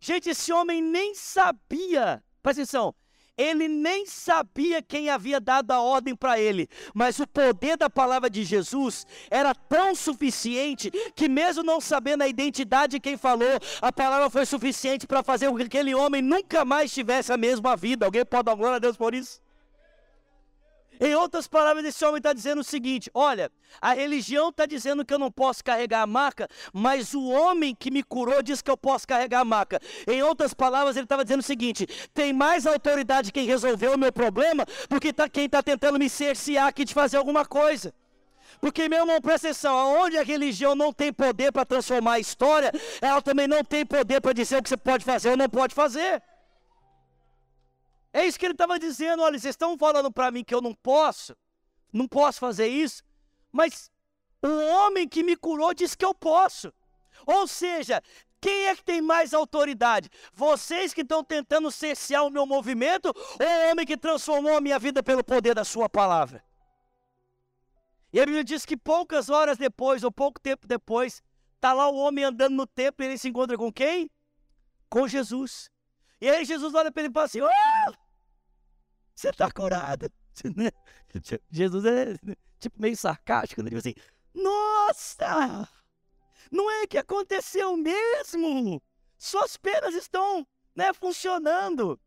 Gente, 0.02 0.30
esse 0.30 0.52
homem 0.52 0.82
nem 0.82 1.16
sabia, 1.16 2.22
presta 2.44 2.64
atenção, 2.64 2.94
ele 3.38 3.68
nem 3.68 4.06
sabia 4.06 4.82
quem 4.82 5.10
havia 5.10 5.40
dado 5.40 5.72
a 5.72 5.82
ordem 5.82 6.16
para 6.16 6.40
ele, 6.40 6.70
mas 6.94 7.20
o 7.20 7.28
poder 7.28 7.78
da 7.78 7.90
palavra 7.90 8.30
de 8.30 8.44
Jesus 8.44 9.06
era 9.30 9.54
tão 9.54 9.96
suficiente 9.96 10.92
que, 11.16 11.28
mesmo 11.28 11.64
não 11.64 11.82
sabendo 11.82 12.22
a 12.22 12.28
identidade 12.28 12.92
de 12.92 13.00
quem 13.00 13.18
falou, 13.18 13.60
a 13.82 13.92
palavra 13.92 14.30
foi 14.30 14.46
suficiente 14.46 15.08
para 15.08 15.24
fazer 15.24 15.50
com 15.50 15.58
que 15.58 15.64
aquele 15.64 15.96
homem 15.96 16.22
nunca 16.22 16.64
mais 16.64 16.94
tivesse 16.94 17.34
a 17.34 17.38
mesma 17.38 17.76
vida. 17.76 18.06
Alguém 18.06 18.26
pode 18.26 18.44
dar 18.44 18.56
glória 18.56 18.76
a 18.76 18.80
Deus 18.80 18.96
por 18.96 19.16
isso? 19.16 19.41
Em 21.04 21.16
outras 21.16 21.48
palavras, 21.48 21.84
esse 21.84 22.06
homem 22.06 22.18
está 22.18 22.32
dizendo 22.32 22.62
o 22.62 22.64
seguinte: 22.64 23.10
olha, 23.12 23.52
a 23.82 23.92
religião 23.92 24.50
está 24.50 24.68
dizendo 24.68 25.04
que 25.04 25.12
eu 25.12 25.18
não 25.18 25.32
posso 25.32 25.64
carregar 25.64 26.04
a 26.04 26.08
maca, 26.08 26.48
mas 26.72 27.16
o 27.16 27.28
homem 27.28 27.74
que 27.74 27.90
me 27.90 28.04
curou 28.04 28.44
diz 28.44 28.62
que 28.62 28.70
eu 28.70 28.78
posso 28.78 29.08
carregar 29.08 29.40
a 29.40 29.46
maca. 29.46 29.80
Em 30.08 30.22
outras 30.22 30.54
palavras, 30.54 30.96
ele 30.96 31.06
estava 31.06 31.24
dizendo 31.24 31.40
o 31.40 31.44
seguinte: 31.44 31.88
tem 32.14 32.32
mais 32.32 32.68
autoridade 32.68 33.32
quem 33.32 33.48
resolveu 33.48 33.96
o 33.96 33.98
meu 33.98 34.14
problema 34.14 34.64
do 34.88 35.00
que 35.00 35.12
tá, 35.12 35.28
quem 35.28 35.46
está 35.46 35.64
tentando 35.64 35.98
me 35.98 36.08
cercear 36.08 36.68
aqui 36.68 36.86
de 36.86 36.94
fazer 36.94 37.18
alguma 37.18 37.48
coisa. 37.48 37.92
Porque, 38.60 38.88
meu 38.88 39.00
irmão, 39.00 39.20
presta 39.20 39.48
atenção, 39.48 40.04
onde 40.04 40.20
a 40.20 40.24
religião 40.24 40.76
não 40.76 40.94
tem 40.94 41.12
poder 41.12 41.52
para 41.52 41.66
transformar 41.66 42.14
a 42.14 42.20
história, 42.20 42.72
ela 43.02 43.20
também 43.24 43.48
não 43.48 43.64
tem 43.64 43.84
poder 43.84 44.22
para 44.22 44.34
dizer 44.34 44.58
o 44.58 44.62
que 44.62 44.70
você 44.70 44.78
pode 44.78 45.04
fazer 45.04 45.32
ou 45.32 45.38
não 45.38 45.50
pode 45.50 45.74
fazer. 45.74 46.22
É 48.14 48.26
isso 48.26 48.38
que 48.38 48.46
ele 48.46 48.54
estava 48.54 48.78
dizendo. 48.78 49.22
Olha, 49.22 49.40
vocês 49.40 49.54
estão 49.54 49.78
falando 49.78 50.12
para 50.12 50.32
mim 50.32 50.44
que 50.44 50.54
eu 50.54 50.62
não 50.62 50.74
posso, 50.74 51.36
não 51.92 52.08
posso 52.08 52.40
fazer 52.40 52.68
isso, 52.68 53.04
mas 53.52 53.90
o 54.42 54.48
homem 54.48 55.08
que 55.08 55.24
me 55.24 55.36
curou 55.36 55.74
disse 55.74 55.98
que 55.98 56.06
eu 56.06 56.14
posso. 56.14 56.74
Ou 57.26 57.48
seja, 57.48 58.02
quem 58.42 58.66
é 58.68 58.76
que 58.76 58.84
tem 58.84 59.02
mais 59.02 59.34
autoridade? 59.34 60.10
Vocês 60.34 60.94
que 60.94 61.02
estão 61.02 61.24
tentando 61.24 61.70
cercear 61.70 62.26
o 62.26 62.32
meu 62.32 62.46
movimento 62.46 63.08
ou 63.08 63.48
o 63.48 63.72
homem 63.72 63.86
que 63.86 63.96
transformou 63.96 64.58
a 64.58 64.62
minha 64.62 64.80
vida 64.80 65.04
pelo 65.04 65.24
poder 65.24 65.54
da 65.54 65.64
sua 65.64 65.88
palavra? 65.88 66.44
E 68.12 68.20
a 68.20 68.26
Bíblia 68.26 68.44
diz 68.44 68.66
que 68.66 68.76
poucas 68.76 69.30
horas 69.30 69.58
depois, 69.58 70.04
ou 70.04 70.12
pouco 70.12 70.40
tempo 70.40 70.68
depois, 70.68 71.24
está 71.56 71.72
lá 71.72 71.88
o 71.88 71.96
homem 71.96 72.26
andando 72.26 72.56
no 72.56 72.68
templo 72.68 73.06
e 73.06 73.10
ele 73.10 73.18
se 73.18 73.30
encontra 73.30 73.58
com 73.58 73.72
quem? 73.72 74.10
Com 74.90 75.08
Jesus. 75.08 75.70
E 76.20 76.30
aí 76.30 76.44
Jesus 76.44 76.74
olha 76.74 76.92
para 76.92 77.04
ele 77.04 77.10
e 77.10 77.14
fala 77.14 77.26
assim: 77.26 77.42
oh, 77.42 77.94
Você 79.22 79.30
está 79.30 79.52
curado. 79.52 80.12
Jesus 81.52 81.86
é 81.86 82.18
tipo 82.60 82.82
meio 82.82 82.98
sarcástico, 82.98 83.62
né? 83.62 83.70
Tipo 83.70 83.78
assim: 83.78 83.94
Nossa! 84.34 85.70
Não 86.52 86.72
é 86.72 86.88
que 86.88 86.98
aconteceu 86.98 87.78
mesmo? 87.78 88.82
Suas 89.20 89.58
penas 89.58 89.94
estão 89.94 90.46
né, 90.76 90.92
funcionando. 90.92 92.00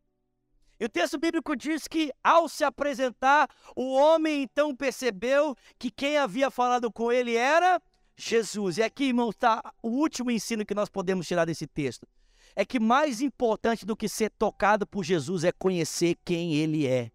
E 0.77 0.83
o 0.83 0.89
texto 0.89 1.17
bíblico 1.17 1.55
diz 1.55 1.87
que, 1.87 2.11
ao 2.21 2.49
se 2.49 2.65
apresentar, 2.65 3.49
o 3.77 3.93
homem 3.93 4.43
então 4.43 4.75
percebeu 4.75 5.55
que 5.79 5.89
quem 5.89 6.17
havia 6.17 6.51
falado 6.51 6.91
com 6.91 7.13
ele 7.13 7.37
era 7.37 7.81
Jesus. 8.17 8.77
E 8.77 8.83
aqui, 8.83 9.05
irmão, 9.05 9.29
está 9.29 9.63
o 9.81 9.87
último 9.87 10.29
ensino 10.29 10.65
que 10.65 10.75
nós 10.75 10.89
podemos 10.89 11.25
tirar 11.25 11.45
desse 11.45 11.65
texto 11.65 12.05
é 12.55 12.63
que 12.63 12.79
mais 12.79 13.21
importante 13.21 13.85
do 13.85 13.95
que 13.95 14.07
ser 14.07 14.29
tocado 14.31 14.87
por 14.87 15.03
Jesus 15.03 15.43
é 15.43 15.51
conhecer 15.51 16.15
quem 16.23 16.55
Ele 16.55 16.87
é. 16.87 17.11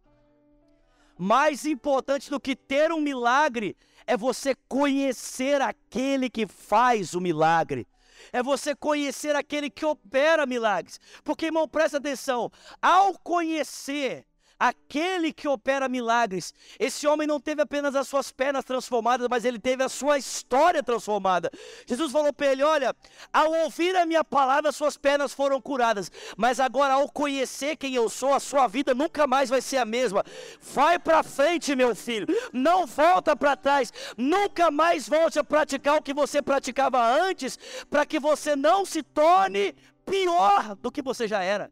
Mais 1.19 1.65
importante 1.65 2.31
do 2.31 2.41
que 2.41 2.55
ter 2.57 2.93
um 2.93 3.01
milagre 3.01 3.77
é 4.07 4.17
você 4.17 4.55
conhecer 4.69 5.61
aquele 5.61 6.29
que 6.29 6.47
faz 6.47 7.15
o 7.15 7.21
milagre. 7.21 7.87
É 8.33 8.43
você 8.43 8.75
conhecer 8.75 9.35
aquele 9.35 9.71
que 9.71 9.85
opera 9.85 10.45
milagres. 10.47 11.01
Porque, 11.25 11.47
irmão, 11.47 11.69
presta 11.69 11.97
atenção: 11.97 12.51
ao 12.81 13.19
conhecer 13.19 14.27
aquele 14.61 15.33
que 15.33 15.49
opera 15.49 15.89
milagres. 15.89 16.53
Esse 16.79 17.07
homem 17.07 17.27
não 17.27 17.41
teve 17.41 17.63
apenas 17.63 17.97
as 17.97 18.07
suas 18.07 18.31
pernas 18.31 18.63
transformadas, 18.63 19.27
mas 19.31 19.47
ele 19.47 19.59
teve 19.59 19.83
a 19.83 19.89
sua 19.89 20.19
história 20.19 20.83
transformada. 20.83 21.51
Jesus 21.87 22.13
falou 22.13 22.31
para 22.31 22.53
ele: 22.53 22.63
Olha, 22.63 22.95
ao 23.33 23.51
ouvir 23.65 23.97
a 23.97 24.05
minha 24.05 24.23
palavra, 24.23 24.71
suas 24.71 24.99
pernas 24.99 25.33
foram 25.33 25.59
curadas, 25.63 26.13
mas 26.37 26.61
agora, 26.61 26.95
ao 26.95 27.11
conhecer 27.11 27.77
quem 27.77 27.95
eu 27.95 28.11
sou, 28.11 28.35
a 28.35 28.41
sua 28.41 28.67
vida 28.67 28.93
nunca 28.93 29.27
mais 29.27 29.49
vai 29.49 29.63
ser 29.63 29.79
a 29.79 29.87
mesma. 29.87 30.23
Vai 30.61 30.99
para 30.99 31.23
frente, 31.23 31.75
meu 31.75 31.97
filho, 31.97 32.27
não 32.53 32.87
volta 32.87 33.35
para 33.35 33.57
trás, 33.57 33.91
nunca 34.17 34.71
mais 34.71 35.09
volte 35.09 35.39
a 35.39 35.45
praticar 35.45 35.97
o 35.97 36.03
que 36.03 36.13
você 36.13 36.43
praticava 36.43 37.03
antes, 37.03 37.59
para 37.89 38.05
que 38.05 38.21
você 38.21 38.55
não 38.55 38.85
se 38.85 39.03
torne 39.03 39.75
pior 40.05 40.77
do 40.77 40.93
que 40.93 41.01
você 41.01 41.27
já 41.27 41.43
era. 41.43 41.71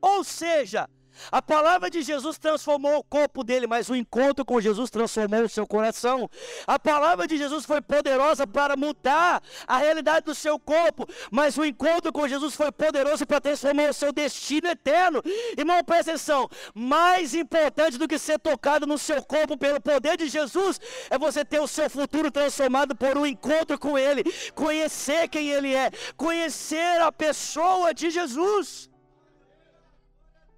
Ou 0.00 0.24
seja, 0.24 0.88
a 1.30 1.40
palavra 1.40 1.90
de 1.90 2.02
Jesus 2.02 2.38
transformou 2.38 2.98
o 2.98 3.04
corpo 3.04 3.44
dele, 3.44 3.66
mas 3.66 3.88
o 3.88 3.96
encontro 3.96 4.44
com 4.44 4.60
Jesus 4.60 4.90
transformou 4.90 5.42
o 5.42 5.48
seu 5.48 5.66
coração. 5.66 6.28
A 6.66 6.78
palavra 6.78 7.26
de 7.26 7.36
Jesus 7.36 7.64
foi 7.64 7.80
poderosa 7.80 8.46
para 8.46 8.76
mudar 8.76 9.42
a 9.66 9.78
realidade 9.78 10.26
do 10.26 10.34
seu 10.34 10.58
corpo, 10.58 11.06
mas 11.30 11.56
o 11.56 11.64
encontro 11.64 12.12
com 12.12 12.26
Jesus 12.28 12.54
foi 12.54 12.70
poderoso 12.72 13.26
para 13.26 13.40
transformar 13.40 13.90
o 13.90 13.94
seu 13.94 14.12
destino 14.12 14.68
eterno. 14.68 15.22
Irmão, 15.56 15.82
presta 15.84 16.12
atenção: 16.12 16.48
mais 16.74 17.34
importante 17.34 17.98
do 17.98 18.08
que 18.08 18.18
ser 18.18 18.38
tocado 18.38 18.86
no 18.86 18.98
seu 18.98 19.22
corpo 19.22 19.56
pelo 19.56 19.80
poder 19.80 20.16
de 20.16 20.28
Jesus 20.28 20.80
é 21.10 21.18
você 21.18 21.44
ter 21.44 21.60
o 21.60 21.66
seu 21.66 21.88
futuro 21.88 22.30
transformado 22.30 22.94
por 22.94 23.16
um 23.16 23.26
encontro 23.26 23.78
com 23.78 23.98
Ele, 23.98 24.24
conhecer 24.54 25.28
quem 25.28 25.50
Ele 25.50 25.74
é, 25.74 25.90
conhecer 26.16 27.00
a 27.00 27.12
pessoa 27.12 27.94
de 27.94 28.10
Jesus. 28.10 28.91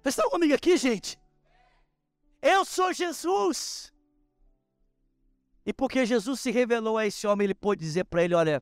Vocês 0.05 0.17
estão 0.17 0.29
comigo 0.29 0.53
aqui, 0.53 0.77
gente? 0.77 1.19
Eu 2.39 2.63
sou 2.63 2.93
Jesus. 2.93 3.91
E 5.65 5.73
porque 5.73 6.05
Jesus 6.05 6.41
se 6.41 6.51
revelou 6.51 6.95
a 6.95 7.07
esse 7.07 7.25
homem, 7.25 7.45
ele 7.45 7.55
pôde 7.55 7.83
dizer 7.83 8.03
para 8.03 8.23
ele: 8.23 8.35
Olha, 8.35 8.61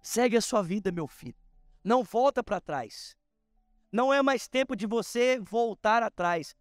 segue 0.00 0.36
a 0.36 0.40
sua 0.40 0.62
vida, 0.62 0.92
meu 0.92 1.08
filho. 1.08 1.34
Não 1.82 2.04
volta 2.04 2.40
para 2.40 2.60
trás. 2.60 3.16
Não 3.90 4.14
é 4.14 4.22
mais 4.22 4.46
tempo 4.46 4.76
de 4.76 4.86
você 4.86 5.40
voltar 5.40 6.04
atrás. 6.04 6.54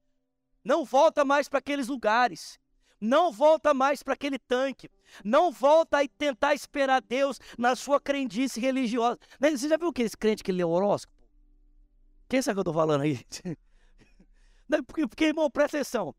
Não 0.63 0.83
volta 0.83 1.23
mais 1.23 1.47
para 1.47 1.59
aqueles 1.59 1.87
lugares. 1.87 2.59
Não 2.99 3.31
volta 3.31 3.75
mais 3.75 4.01
para 4.01 4.15
aquele 4.15 4.39
tanque. 4.39 4.89
Não 5.23 5.51
volta 5.51 6.01
a 6.01 6.07
tentar 6.07 6.55
esperar 6.55 6.99
Deus 6.99 7.39
na 7.59 7.75
sua 7.75 8.01
crendice 8.01 8.59
religiosa. 8.59 9.19
Você 9.39 9.69
já 9.69 9.77
viu 9.77 9.89
aqueles 9.89 10.15
crentes 10.15 10.41
que 10.41 10.51
lê 10.51 10.63
o 10.63 10.69
horóscopo? 10.69 11.15
Quem 12.27 12.41
sabe 12.41 12.53
o 12.53 12.55
que 12.55 12.67
eu 12.67 12.71
estou 12.71 12.73
falando 12.73 13.01
aí? 13.01 13.23
Porque, 14.85 15.07
porque, 15.07 15.25
irmão, 15.25 15.49
presta 15.49 15.77
atenção. 15.77 16.15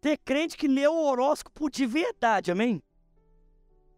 Ter 0.00 0.18
crente 0.18 0.56
que 0.56 0.68
lê 0.68 0.86
o 0.86 0.94
horóscopo 0.94 1.70
de 1.70 1.86
verdade, 1.86 2.50
amém? 2.50 2.82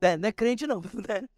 É, 0.00 0.16
não 0.16 0.28
é 0.28 0.32
crente 0.32 0.66
não, 0.66 0.80
né? 1.08 1.28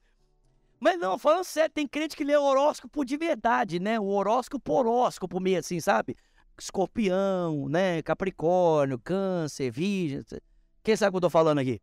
Mas 0.79 0.99
não, 0.99 1.19
falando 1.19 1.45
sério, 1.45 1.73
tem 1.73 1.87
crente 1.87 2.17
que 2.17 2.25
lê 2.25 2.37
o 2.37 2.43
horóscopo 2.43 3.05
de 3.05 3.17
verdade, 3.17 3.79
né? 3.79 3.99
O 3.99 4.07
horóscopo 4.07 4.73
horóscopo 4.73 5.41
meio 5.41 5.59
assim, 5.59 5.81
sabe? 5.81 6.17
Escorpião, 6.59 7.69
né? 7.69 8.03
Capricórnio, 8.03 8.99
câncer, 8.99 9.71
virgem. 9.71 10.23
Quem 10.83 10.97
sabe 10.97 11.09
o 11.09 11.13
que 11.13 11.17
eu 11.17 11.21
tô 11.23 11.31
falando 11.31 11.59
aqui? 11.59 11.81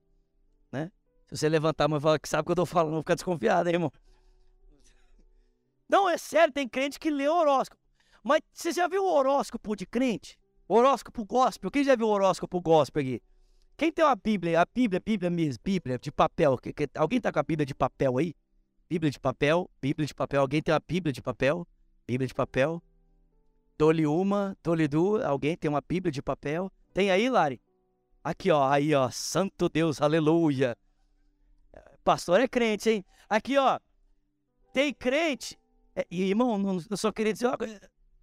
Né? 0.72 0.92
Se 1.28 1.38
você 1.38 1.50
levantar 1.50 1.90
e 1.90 2.00
falar 2.00 2.20
que 2.20 2.30
sabe 2.30 2.42
o 2.42 2.46
que 2.46 2.52
eu 2.52 2.56
tô 2.56 2.66
falando, 2.66 2.94
vou 2.94 3.02
ficar 3.02 3.16
desconfiado, 3.16 3.68
hein, 3.68 3.76
irmão? 3.76 3.92
Não, 5.90 6.10
é 6.10 6.18
sério, 6.18 6.54
tem 6.54 6.68
crente 6.68 7.00
que 7.00 7.10
lê 7.10 7.28
horóscopo. 7.28 7.82
Mas 8.24 8.42
você 8.52 8.72
já 8.72 8.88
viu 8.88 9.04
o 9.04 9.13
horóscopo 9.13 9.76
de 9.76 9.86
crente? 9.86 10.38
Horóscopo 10.67 11.25
gospel. 11.25 11.71
Quem 11.71 11.84
já 11.84 11.95
viu 11.95 12.08
horóscopo 12.08 12.60
gospel 12.60 13.01
aqui? 13.01 13.21
Quem 13.77 13.91
tem 13.91 14.03
uma 14.03 14.15
Bíblia, 14.15 14.62
a 14.62 14.65
Bíblia, 14.65 14.99
Bíblia 14.99 15.30
mesmo, 15.30 15.62
Bíblia 15.63 15.99
de 15.99 16.12
papel. 16.12 16.58
Alguém 16.95 17.21
tá 17.21 17.32
com 17.32 17.39
a 17.39 17.43
Bíblia 17.43 17.65
de 17.65 17.75
papel 17.75 18.17
aí? 18.17 18.36
Bíblia 18.89 19.12
de 19.12 19.19
papel, 19.19 19.69
Bíblia 19.82 20.08
de 20.08 20.13
papel. 20.13 20.41
Alguém 20.41 20.62
tem 20.62 20.73
uma 20.73 20.82
Bíblia 20.86 21.13
de 21.13 21.21
papel? 21.21 21.67
Bíblia 22.08 22.27
de 22.27 22.34
papel. 22.34 22.82
Dole 23.77 24.08
uma, 24.08 24.58
dole 24.63 24.88
duas. 24.88 25.23
Alguém 25.23 25.56
tem 25.56 25.69
uma 25.69 25.82
Bíblia 25.82 26.12
de 26.12 26.21
papel? 26.21 26.71
Tem 26.93 27.12
aí, 27.12 27.30
Lari? 27.30 27.62
Aqui, 28.23 28.49
ó, 28.49 28.67
aí, 28.67 28.93
ó. 28.95 29.10
Santo 29.10 29.69
Deus, 29.69 30.01
aleluia. 30.01 30.75
Pastor 32.03 32.39
é 32.39 32.47
crente, 32.47 32.89
hein? 32.89 33.06
Aqui, 33.30 33.58
ó. 33.58 33.80
Tem 34.73 34.93
crente. 34.93 35.58
É, 35.95 36.06
e, 36.10 36.23
irmão, 36.23 36.58
não, 36.58 36.80
eu 36.89 36.97
só 36.97 37.12
queria 37.12 37.34
dizer, 37.34 37.47
ó, 37.47 37.53
o 37.53 37.58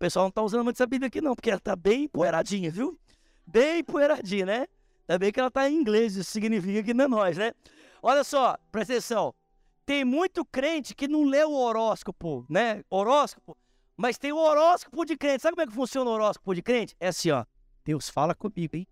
pessoal 0.05 0.27
não 0.27 0.31
tá 0.31 0.43
usando 0.43 0.62
muito 0.62 0.77
essa 0.77 0.87
Bíblia 0.87 1.09
aqui, 1.09 1.23
não, 1.23 1.35
porque 1.35 1.51
ela 1.51 1.59
tá 1.59 1.75
bem 1.75 2.05
empoeiradinha, 2.05 2.71
viu? 2.71 2.99
Bem 3.47 3.79
empoeiradinha, 3.79 4.45
né? 4.45 4.67
Ainda 5.09 5.19
bem 5.19 5.33
que 5.33 5.40
ela 5.40 5.51
tá 5.51 5.69
em 5.69 5.75
inglês, 5.75 6.14
isso 6.14 6.31
significa 6.31 6.83
que 6.83 6.93
não 6.93 7.07
é 7.07 7.09
nós, 7.09 7.38
né? 7.38 7.53
Olha 8.03 8.23
só, 8.23 8.55
presta 8.71 8.93
atenção. 8.93 9.35
Tem 9.87 10.05
muito 10.05 10.45
crente 10.45 10.95
que 10.95 11.09
não 11.09 11.25
lê 11.25 11.43
o 11.43 11.53
horóscopo, 11.53 12.45
né? 12.51 12.83
Horóscopo. 12.90 13.57
Mas 13.97 14.19
tem 14.19 14.31
o 14.31 14.37
horóscopo 14.37 15.07
de 15.07 15.17
crente. 15.17 15.43
Sabe 15.43 15.55
como 15.55 15.62
é 15.62 15.67
que 15.67 15.75
funciona 15.75 16.11
o 16.11 16.12
horóscopo 16.12 16.55
de 16.55 16.61
crente? 16.61 16.95
É 17.01 17.09
assim, 17.09 17.31
ó. 17.31 17.47
Deus 17.83 18.11
fala 18.11 18.35
comigo, 18.35 18.77
hein? 18.77 18.87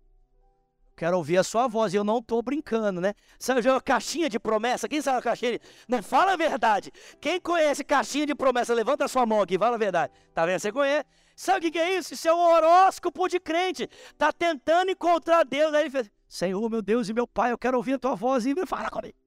Quero 0.95 1.17
ouvir 1.17 1.37
a 1.37 1.43
sua 1.43 1.67
voz 1.67 1.93
e 1.93 1.97
eu 1.97 2.03
não 2.03 2.21
tô 2.21 2.41
brincando, 2.41 3.01
né? 3.01 3.13
Sabe 3.39 3.67
uma 3.67 3.81
caixinha 3.81 4.29
de 4.29 4.39
promessa? 4.39 4.87
Quem 4.87 5.01
sabe 5.01 5.17
a 5.17 5.21
caixinha? 5.21 5.59
Não, 5.87 6.03
fala 6.03 6.33
a 6.33 6.35
verdade. 6.35 6.91
Quem 7.19 7.39
conhece 7.39 7.83
caixinha 7.83 8.27
de 8.27 8.35
promessa? 8.35 8.73
Levanta 8.73 9.05
a 9.05 9.07
sua 9.07 9.25
mão 9.25 9.41
aqui, 9.41 9.57
fala 9.57 9.75
a 9.75 9.79
verdade. 9.79 10.13
Tá 10.33 10.45
vendo? 10.45 10.59
Você 10.59 10.71
conhece? 10.71 11.05
Sabe 11.35 11.67
o 11.67 11.71
que 11.71 11.79
é 11.79 11.97
isso? 11.97 12.13
Isso 12.13 12.27
é 12.27 12.33
o 12.33 12.37
horóscopo 12.37 13.27
de 13.27 13.39
crente. 13.39 13.89
Tá 14.17 14.31
tentando 14.31 14.91
encontrar 14.91 15.43
Deus. 15.43 15.73
Aí 15.73 15.83
ele 15.83 15.89
fez: 15.89 16.11
Senhor, 16.27 16.69
meu 16.69 16.81
Deus 16.81 17.09
e 17.09 17.13
meu 17.13 17.27
Pai, 17.27 17.51
eu 17.51 17.57
quero 17.57 17.77
ouvir 17.77 17.93
a 17.93 17.99
tua 17.99 18.15
voz 18.15 18.45
e 18.45 18.53
fala 18.67 18.89
comigo. 18.91 19.17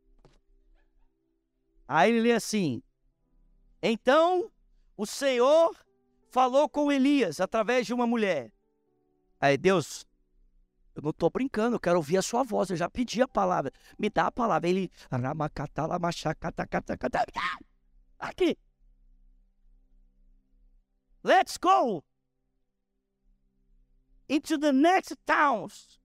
Aí 1.89 2.11
ele 2.11 2.21
lê 2.21 2.33
assim: 2.33 2.81
Então 3.83 4.51
o 4.97 5.05
Senhor 5.05 5.77
falou 6.31 6.69
com 6.69 6.93
Elias 6.93 7.41
através 7.41 7.87
de 7.87 7.93
uma 7.93 8.07
mulher. 8.07 8.53
Aí 9.41 9.57
Deus, 9.57 10.07
eu 10.97 11.03
não 11.03 11.11
estou 11.11 11.29
brincando, 11.29 11.77
eu 11.77 11.81
quero 11.81 11.99
ouvir 11.99 12.17
a 12.17 12.23
sua 12.23 12.43
voz. 12.43 12.71
Eu 12.71 12.77
já 12.77 12.89
pedi 12.89 13.21
a 13.21 13.29
palavra. 13.29 13.71
Me 13.99 14.09
dá 14.09 14.29
a 14.29 14.33
palavra. 14.33 14.67
Ele. 14.67 14.91
Aqui. 18.19 18.57
Let's 21.23 21.59
go 21.59 22.03
into 24.27 24.59
the 24.59 24.73
next 24.73 25.15
towns 25.27 26.01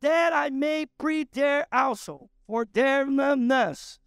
that 0.00 0.34
I 0.34 0.50
may 0.50 0.86
preach 0.98 1.30
there 1.32 1.66
also, 1.70 2.28
for 2.46 2.66
their 2.66 3.06
numbness. 3.06 4.00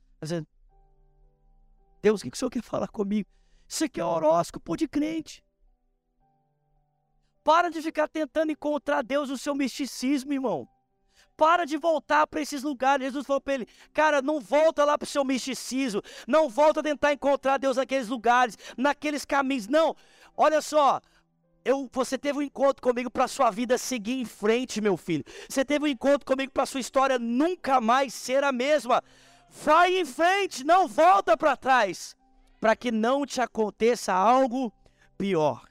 Deus, 2.02 2.22
o 2.22 2.30
que 2.30 2.36
o 2.36 2.36
senhor 2.36 2.50
quer 2.50 2.62
falar 2.62 2.90
comigo? 2.90 3.30
Isso 3.68 3.86
aqui 3.86 4.02
é 4.02 4.04
horóscopo 4.04 4.76
de 4.76 4.88
crente. 4.88 5.42
Para 7.44 7.70
de 7.70 7.82
ficar 7.82 8.08
tentando 8.08 8.52
encontrar 8.52 9.02
Deus 9.04 9.30
no 9.30 9.38
seu 9.38 9.56
misticismo, 9.56 10.34
irmão. 10.34 10.68
Para 11.36 11.64
de 11.64 11.78
voltar 11.78 12.28
para 12.28 12.42
esses 12.42 12.64
lugares. 12.64 13.06
Jesus 13.06 13.26
falou 13.26 13.40
para 13.40 13.54
ele: 13.54 13.68
Cara, 13.94 14.22
não 14.22 14.42
volta 14.42 14.84
lá 14.84 14.98
para 14.98 15.06
o 15.06 15.10
seu 15.10 15.24
misticismo. 15.24 16.02
Não 16.28 16.50
volta 16.50 16.82
a 16.82 16.84
tentar 16.84 17.14
encontrar 17.14 17.58
Deus 17.58 17.78
naqueles 17.78 18.10
lugares, 18.10 18.58
naqueles 18.78 19.24
caminhos. 19.24 19.68
Não. 19.68 19.96
Olha 20.36 20.62
só. 20.62 21.00
Eu, 21.64 21.90
você 21.92 22.18
teve 22.18 22.40
um 22.40 22.42
encontro 22.42 22.82
comigo 22.82 23.12
para 23.12 23.28
sua 23.28 23.52
vida 23.52 23.78
seguir 23.78 24.20
em 24.20 24.26
frente, 24.26 24.82
meu 24.82 24.98
filho. 24.98 25.24
Você 25.48 25.64
teve 25.64 25.86
um 25.86 25.88
encontro 25.88 26.26
comigo 26.26 26.52
para 26.52 26.66
sua 26.66 26.80
história 26.80 27.20
nunca 27.20 27.80
mais 27.80 28.14
ser 28.14 28.44
a 28.44 28.52
mesma. 28.52 29.04
Vai 29.50 29.98
em 29.98 30.06
frente, 30.06 30.64
não 30.64 30.88
volta 30.88 31.38
para 31.38 31.58
trás, 31.58 32.16
para 32.60 32.76
que 32.76 32.92
não 32.92 33.26
te 33.26 33.42
aconteça 33.42 34.14
algo 34.14 34.74
pior. 35.18 35.69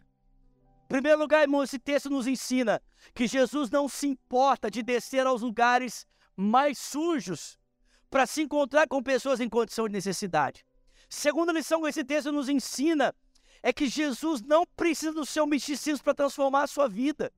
Primeiro 0.88 1.18
lugar, 1.18 1.42
irmão, 1.42 1.62
esse 1.62 1.79
texto 1.79 2.09
nos 2.09 2.27
ensina 2.27 2.81
que 3.14 3.27
Jesus 3.27 3.70
não 3.70 3.88
se 3.88 4.07
importa 4.09 4.70
de 4.70 4.83
descer 4.83 5.27
aos 5.27 5.42
lugares 5.42 6.07
mais 6.35 6.79
sujos 6.79 7.59
para 8.11 8.27
se 8.27 8.40
encontrar 8.40 8.88
com 8.88 9.03
pessoas 9.03 9.38
em 9.38 9.51
condição 9.51 9.87
de 9.87 9.92
necessidade. 9.92 10.64
Segunda 11.11 11.53
lição 11.53 11.83
que 11.83 11.88
esse 11.88 12.03
texto 12.03 12.33
nos 12.33 12.48
ensina 12.48 13.14
é 13.62 13.70
que 13.70 13.87
Jesus 13.87 14.40
não 14.40 14.64
precisa 14.77 15.12
do 15.12 15.27
seu 15.27 15.46
misticismo 15.46 16.05
para 16.05 16.14
transformar 16.14 16.62
a 16.62 16.66
sua 16.66 16.88
vida. 16.88 17.31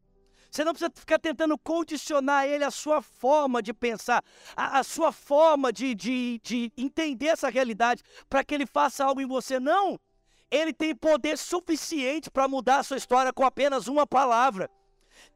Você 0.48 0.64
não 0.64 0.72
precisa 0.72 0.92
ficar 0.94 1.18
tentando 1.18 1.56
condicionar 1.58 2.46
ele 2.46 2.64
a 2.64 2.70
sua 2.70 3.02
forma 3.02 3.62
de 3.62 3.72
pensar, 3.72 4.22
a 4.56 4.82
sua 4.82 5.12
forma 5.12 5.72
de, 5.72 5.94
de, 5.94 6.40
de 6.42 6.72
entender 6.76 7.26
essa 7.26 7.48
realidade 7.48 8.02
para 8.28 8.44
que 8.44 8.54
ele 8.54 8.66
faça 8.66 9.04
algo 9.04 9.20
em 9.20 9.26
você. 9.26 9.58
Não! 9.58 9.98
Ele 10.50 10.72
tem 10.72 10.94
poder 10.94 11.38
suficiente 11.38 12.30
para 12.30 12.48
mudar 12.48 12.78
a 12.78 12.82
sua 12.82 12.96
história 12.96 13.32
com 13.32 13.44
apenas 13.44 13.86
uma 13.86 14.06
palavra. 14.06 14.70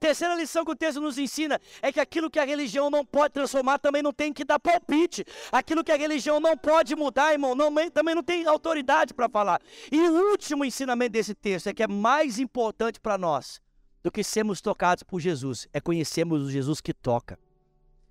Terceira 0.00 0.34
lição 0.34 0.64
que 0.64 0.70
o 0.70 0.76
texto 0.76 1.00
nos 1.00 1.18
ensina 1.18 1.60
é 1.80 1.92
que 1.92 2.00
aquilo 2.00 2.30
que 2.30 2.38
a 2.38 2.44
religião 2.44 2.90
não 2.90 3.04
pode 3.04 3.34
transformar 3.34 3.78
também 3.78 4.02
não 4.02 4.12
tem 4.12 4.32
que 4.32 4.44
dar 4.44 4.58
palpite. 4.58 5.24
Aquilo 5.52 5.84
que 5.84 5.92
a 5.92 5.96
religião 5.96 6.40
não 6.40 6.56
pode 6.56 6.96
mudar, 6.96 7.32
irmão, 7.32 7.54
não, 7.54 7.72
também 7.90 8.14
não 8.14 8.22
tem 8.22 8.46
autoridade 8.46 9.14
para 9.14 9.28
falar. 9.28 9.60
E 9.90 9.98
o 10.00 10.30
último 10.30 10.64
ensinamento 10.64 11.12
desse 11.12 11.34
texto 11.34 11.68
é 11.68 11.74
que 11.74 11.82
é 11.82 11.88
mais 11.88 12.38
importante 12.38 13.00
para 13.00 13.16
nós 13.18 13.60
do 14.02 14.12
que 14.12 14.22
sermos 14.22 14.60
tocados 14.60 15.02
por 15.02 15.18
Jesus, 15.18 15.66
é 15.72 15.80
conhecermos 15.80 16.42
o 16.42 16.50
Jesus 16.50 16.80
que 16.80 16.92
toca. 16.92 17.38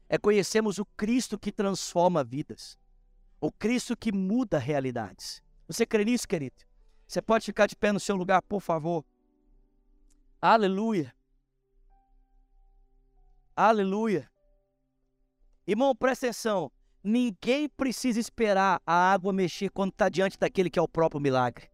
É 0.10 0.18
conhecermos 0.18 0.80
o 0.80 0.86
Cristo 0.98 1.38
que 1.38 1.52
transforma 1.52 2.24
vidas. 2.24 2.78
O 3.40 3.52
Cristo 3.52 3.96
que 3.96 4.12
muda 4.12 4.58
realidades. 4.58 5.42
Você 5.68 5.86
crê 5.86 6.04
nisso, 6.04 6.28
querido? 6.28 6.56
Você 7.14 7.22
pode 7.22 7.46
ficar 7.46 7.68
de 7.68 7.76
pé 7.76 7.92
no 7.92 8.00
seu 8.00 8.16
lugar, 8.16 8.42
por 8.42 8.60
favor. 8.60 9.06
Aleluia. 10.42 11.14
Aleluia. 13.56 14.28
Irmão, 15.68 15.96
presta 15.96 16.26
atenção. 16.26 16.72
Ninguém 17.04 17.70
precisa 17.70 18.20
esperar 18.20 18.82
a 18.84 19.12
água 19.14 19.32
mexer 19.32 19.70
quando 19.70 19.92
está 19.92 20.10
diante 20.10 20.40
daquele 20.40 20.72
que 20.72 20.80
é 20.80 20.82
o 20.82 20.88
próprio 20.88 21.22
milagre. 21.22 21.70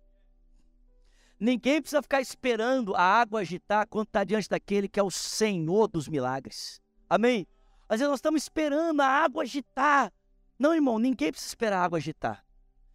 Ninguém 1.39 1.81
precisa 1.81 2.01
ficar 2.01 2.19
esperando 2.19 2.93
a 2.93 3.01
água 3.01 3.39
agitar 3.39 3.87
quando 3.87 4.07
está 4.07 4.25
diante 4.25 4.49
daquele 4.49 4.89
que 4.89 4.99
é 4.99 5.03
o 5.03 5.09
Senhor 5.09 5.87
dos 5.87 6.09
milagres. 6.09 6.81
Amém? 7.09 7.47
Às 7.87 8.01
vezes 8.01 8.09
nós 8.09 8.17
estamos 8.17 8.43
esperando 8.43 8.99
a 8.99 9.07
água 9.07 9.43
agitar. 9.43 10.11
Não, 10.59 10.75
irmão, 10.75 10.99
ninguém 10.99 11.31
precisa 11.31 11.51
esperar 11.51 11.77
a 11.77 11.85
água 11.85 11.97
agitar. 11.97 12.43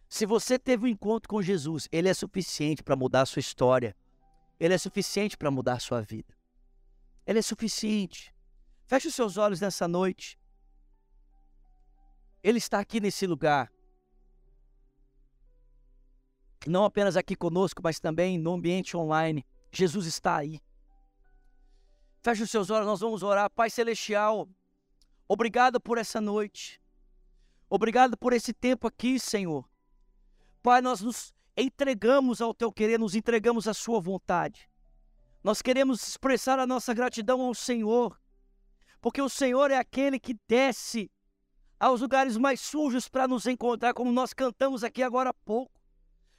Se 0.07 0.25
você 0.25 0.57
teve 0.57 0.85
um 0.85 0.87
encontro 0.87 1.27
com 1.27 1.41
Jesus, 1.41 1.87
ele 1.91 2.07
é 2.07 2.13
suficiente 2.13 2.83
para 2.83 2.95
mudar 2.95 3.21
a 3.21 3.25
sua 3.25 3.39
história. 3.39 3.95
Ele 4.59 4.73
é 4.73 4.77
suficiente 4.77 5.37
para 5.37 5.51
mudar 5.51 5.73
a 5.73 5.79
sua 5.79 6.01
vida. 6.01 6.33
Ele 7.25 7.39
é 7.39 7.41
suficiente. 7.41 8.33
Feche 8.85 9.07
os 9.07 9.15
seus 9.15 9.37
olhos 9.37 9.59
nessa 9.59 9.87
noite. 9.87 10.39
Ele 12.43 12.59
está 12.59 12.79
aqui 12.79 12.99
nesse 12.99 13.25
lugar. 13.25 13.71
Não 16.67 16.85
apenas 16.85 17.17
aqui 17.17 17.35
conosco, 17.35 17.81
mas 17.83 17.99
também 17.99 18.37
no 18.37 18.53
ambiente 18.53 18.95
online. 18.95 19.45
Jesus 19.71 20.05
está 20.05 20.37
aí. 20.37 20.61
Feche 22.21 22.43
os 22.43 22.49
seus 22.49 22.69
olhos, 22.69 22.87
nós 22.87 22.99
vamos 22.99 23.21
orar. 23.23 23.49
Pai 23.49 23.69
Celestial, 23.69 24.47
obrigado 25.27 25.79
por 25.79 25.97
essa 25.97 26.21
noite. 26.21 26.81
Obrigado 27.69 28.15
por 28.17 28.33
esse 28.33 28.53
tempo 28.53 28.87
aqui, 28.87 29.19
Senhor. 29.19 29.67
Pai, 30.65 30.81
nós 30.81 30.99
nos 30.99 31.31
entregamos 31.55 32.41
ao 32.41 32.51
teu 32.51 32.71
querer, 32.71 32.97
nos 32.97 33.13
entregamos 33.13 33.67
à 33.67 33.73
sua 33.75 34.01
vontade. 34.01 34.67
Nós 35.43 35.61
queremos 35.61 36.07
expressar 36.07 36.57
a 36.57 36.65
nossa 36.65 36.91
gratidão 36.91 37.39
ao 37.41 37.53
Senhor, 37.53 38.19
porque 38.99 39.21
o 39.21 39.29
Senhor 39.29 39.69
é 39.69 39.77
aquele 39.77 40.19
que 40.19 40.35
desce 40.47 41.11
aos 41.79 42.01
lugares 42.01 42.35
mais 42.35 42.61
sujos 42.61 43.07
para 43.07 43.27
nos 43.27 43.45
encontrar, 43.45 43.93
como 43.93 44.11
nós 44.11 44.33
cantamos 44.33 44.83
aqui 44.83 45.03
agora 45.03 45.29
há 45.29 45.33
pouco. 45.45 45.79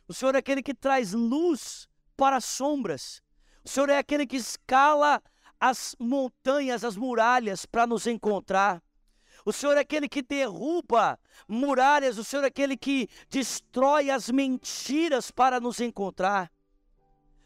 O 0.09 0.13
Senhor 0.13 0.35
é 0.35 0.39
aquele 0.39 0.61
que 0.61 0.75
traz 0.75 1.13
luz 1.13 1.87
para 2.17 2.39
as 2.39 2.45
sombras. 2.45 3.23
O 3.65 3.69
Senhor 3.69 3.91
é 3.91 3.99
aquele 3.99 4.27
que 4.27 4.39
escala 4.39 5.23
as 5.61 5.95
montanhas, 6.01 6.83
as 6.83 6.97
muralhas 6.97 7.65
para 7.65 7.87
nos 7.87 8.09
encontrar. 8.09 8.83
O 9.47 9.53
Senhor 9.53 9.77
é 9.77 9.81
aquele 9.81 10.09
que 10.09 10.23
derruba 10.23 11.17
muralhas, 11.47 12.19
o 12.19 12.25
Senhor 12.25 12.43
é 12.43 12.49
aquele 12.49 12.77
que 12.77 13.09
destrói 13.31 14.11
as 14.11 14.29
mentiras 14.29 15.31
para 15.31 15.61
nos 15.61 15.79
encontrar. 15.79 16.51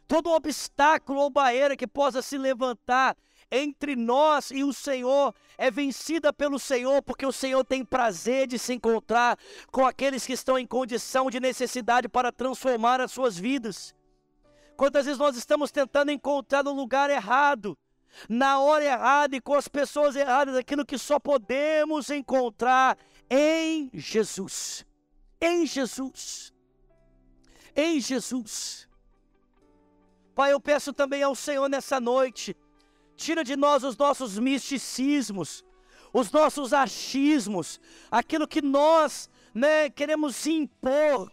Todo 0.08 0.30
obstáculo 0.30 1.20
ou 1.20 1.28
barreira 1.28 1.76
que 1.76 1.86
possa 1.86 2.22
se 2.22 2.38
levantar 2.38 3.14
entre 3.50 3.94
nós 3.96 4.50
e 4.50 4.64
o 4.64 4.72
Senhor 4.72 5.34
é 5.58 5.70
vencida 5.70 6.32
pelo 6.32 6.58
Senhor, 6.58 7.02
porque 7.02 7.26
o 7.26 7.32
Senhor 7.32 7.62
tem 7.66 7.84
prazer 7.84 8.46
de 8.46 8.58
se 8.58 8.72
encontrar 8.72 9.38
com 9.70 9.84
aqueles 9.84 10.26
que 10.26 10.32
estão 10.32 10.58
em 10.58 10.66
condição 10.66 11.30
de 11.30 11.38
necessidade 11.38 12.08
para 12.08 12.32
transformar 12.32 13.02
as 13.02 13.12
suas 13.12 13.36
vidas. 13.36 13.94
Quantas 14.74 15.04
vezes 15.04 15.18
nós 15.18 15.36
estamos 15.36 15.70
tentando 15.70 16.10
encontrar 16.10 16.64
no 16.64 16.72
lugar 16.72 17.10
errado, 17.10 17.76
na 18.28 18.60
hora 18.60 18.84
errada 18.84 19.36
e 19.36 19.40
com 19.40 19.54
as 19.54 19.68
pessoas 19.68 20.16
erradas, 20.16 20.56
aquilo 20.56 20.84
que 20.84 20.98
só 20.98 21.18
podemos 21.18 22.10
encontrar 22.10 22.98
em 23.28 23.90
Jesus. 23.94 24.84
Em 25.40 25.66
Jesus. 25.66 26.52
Em 27.74 28.00
Jesus. 28.00 28.88
Pai, 30.34 30.52
eu 30.52 30.60
peço 30.60 30.92
também 30.92 31.22
ao 31.22 31.34
Senhor 31.34 31.68
nessa 31.68 32.00
noite, 32.00 32.56
tira 33.16 33.44
de 33.44 33.56
nós 33.56 33.84
os 33.84 33.96
nossos 33.96 34.38
misticismos, 34.38 35.64
os 36.12 36.30
nossos 36.30 36.72
achismos, 36.72 37.80
aquilo 38.10 38.48
que 38.48 38.62
nós 38.62 39.28
né, 39.54 39.90
queremos 39.90 40.46
impor 40.46 41.30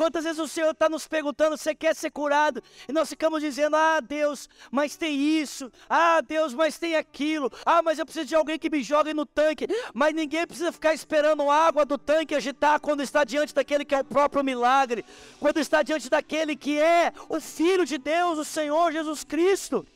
Quantas 0.00 0.24
vezes 0.24 0.38
o 0.38 0.48
Senhor 0.48 0.70
está 0.70 0.88
nos 0.88 1.06
perguntando, 1.06 1.58
você 1.58 1.74
quer 1.74 1.94
ser 1.94 2.10
curado? 2.10 2.62
E 2.88 2.92
nós 2.92 3.10
ficamos 3.10 3.42
dizendo, 3.42 3.76
ah 3.76 4.00
Deus, 4.00 4.48
mas 4.70 4.96
tem 4.96 5.14
isso, 5.14 5.70
ah 5.90 6.22
Deus, 6.22 6.54
mas 6.54 6.78
tem 6.78 6.96
aquilo, 6.96 7.52
ah, 7.66 7.82
mas 7.82 7.98
eu 7.98 8.06
preciso 8.06 8.24
de 8.24 8.34
alguém 8.34 8.58
que 8.58 8.70
me 8.70 8.82
jogue 8.82 9.12
no 9.12 9.26
tanque, 9.26 9.68
mas 9.92 10.14
ninguém 10.14 10.46
precisa 10.46 10.72
ficar 10.72 10.94
esperando 10.94 11.50
água 11.50 11.84
do 11.84 11.98
tanque 11.98 12.34
agitar 12.34 12.80
quando 12.80 13.02
está 13.02 13.24
diante 13.24 13.54
daquele 13.54 13.84
que 13.84 13.94
é 13.94 14.00
o 14.00 14.04
próprio 14.04 14.42
milagre, 14.42 15.04
quando 15.38 15.58
está 15.58 15.82
diante 15.82 16.08
daquele 16.08 16.56
que 16.56 16.80
é 16.80 17.12
o 17.28 17.38
Filho 17.38 17.84
de 17.84 17.98
Deus, 17.98 18.38
o 18.38 18.44
Senhor 18.44 18.92
Jesus 18.92 19.22
Cristo. 19.22 19.86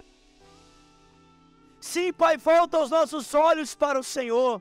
Sim, 1.81 2.13
Pai, 2.13 2.37
volta 2.37 2.79
os 2.79 2.91
nossos 2.91 3.33
olhos 3.33 3.75
para 3.75 3.99
o 3.99 4.05
Senhor. 4.05 4.61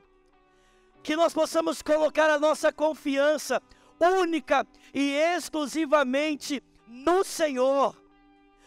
Que 1.02 1.14
nós 1.14 1.34
possamos 1.34 1.82
colocar 1.82 2.30
a 2.30 2.38
nossa 2.38 2.72
confiança 2.72 3.60
única 4.00 4.66
e 4.92 5.12
exclusivamente 5.12 6.62
no 6.86 7.24
Senhor, 7.24 7.96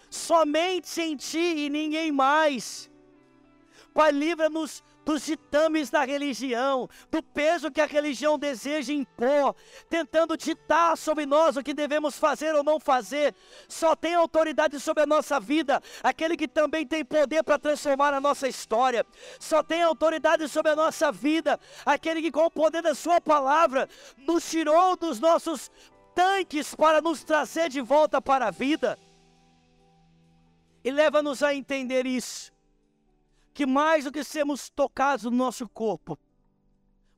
somente 0.10 1.02
em 1.02 1.16
Ti 1.16 1.38
e 1.38 1.70
ninguém 1.70 2.12
mais. 2.12 2.90
Pai, 3.98 4.12
livra-nos 4.12 4.84
dos 5.04 5.26
ditames 5.26 5.90
da 5.90 6.06
religião, 6.06 6.88
do 7.10 7.24
peso 7.24 7.72
que 7.72 7.82
a 7.82 7.88
religião 7.88 8.38
deseja 8.38 8.94
impor, 8.94 9.56
tentando 9.90 10.38
ditar 10.38 10.96
sobre 10.96 11.26
nós 11.26 11.58
o 11.58 11.64
que 11.64 11.74
devemos 11.74 12.16
fazer 12.16 12.54
ou 12.54 12.64
não 12.64 12.80
fazer. 12.80 13.34
Só 13.68 13.96
tem 13.96 14.14
autoridade 14.14 14.80
sobre 14.80 15.02
a 15.02 15.08
nossa 15.08 15.40
vida 15.40 15.82
aquele 16.04 16.38
que 16.38 16.48
também 16.48 16.86
tem 16.86 17.04
poder 17.04 17.42
para 17.42 17.58
transformar 17.58 18.14
a 18.14 18.22
nossa 18.22 18.48
história. 18.48 19.04
Só 19.40 19.64
tem 19.64 19.82
autoridade 19.82 20.48
sobre 20.48 20.74
a 20.74 20.76
nossa 20.76 21.12
vida 21.12 21.60
aquele 21.84 22.22
que, 22.22 22.32
com 22.32 22.46
o 22.46 22.52
poder 22.52 22.84
da 22.84 22.94
Sua 22.94 23.20
palavra, 23.20 23.90
nos 24.16 24.48
tirou 24.48 24.96
dos 24.96 25.20
nossos 25.20 25.72
tanques 26.14 26.76
para 26.76 27.02
nos 27.02 27.24
trazer 27.24 27.68
de 27.68 27.82
volta 27.82 28.22
para 28.22 28.50
a 28.50 28.52
vida. 28.52 28.96
E 30.84 30.92
leva-nos 30.92 31.42
a 31.42 31.52
entender 31.56 32.06
isso 32.06 32.56
que 33.58 33.66
mais 33.66 34.04
do 34.04 34.12
que 34.12 34.24
sermos 34.24 34.70
tocados 34.70 35.26
no 35.26 35.32
nosso 35.32 35.68
corpo, 35.68 36.16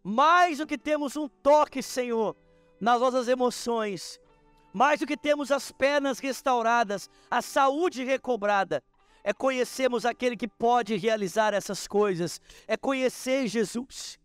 mais 0.01 0.59
do 0.59 0.65
que 0.65 0.77
temos 0.77 1.17
um 1.17 1.27
toque, 1.27 1.83
Senhor, 1.83 2.33
nas 2.79 3.01
nossas 3.01 3.27
emoções, 3.27 4.17
mais 4.71 5.01
do 5.01 5.05
que 5.05 5.17
temos 5.17 5.51
as 5.51 5.69
pernas 5.69 6.17
restauradas, 6.17 7.09
a 7.29 7.41
saúde 7.41 8.05
recobrada, 8.05 8.81
é 9.21 9.33
conhecermos 9.33 10.05
aquele 10.05 10.37
que 10.37 10.47
pode 10.47 10.95
realizar 10.95 11.53
essas 11.53 11.85
coisas, 11.85 12.39
é 12.69 12.77
conhecer 12.77 13.45
Jesus. 13.45 14.17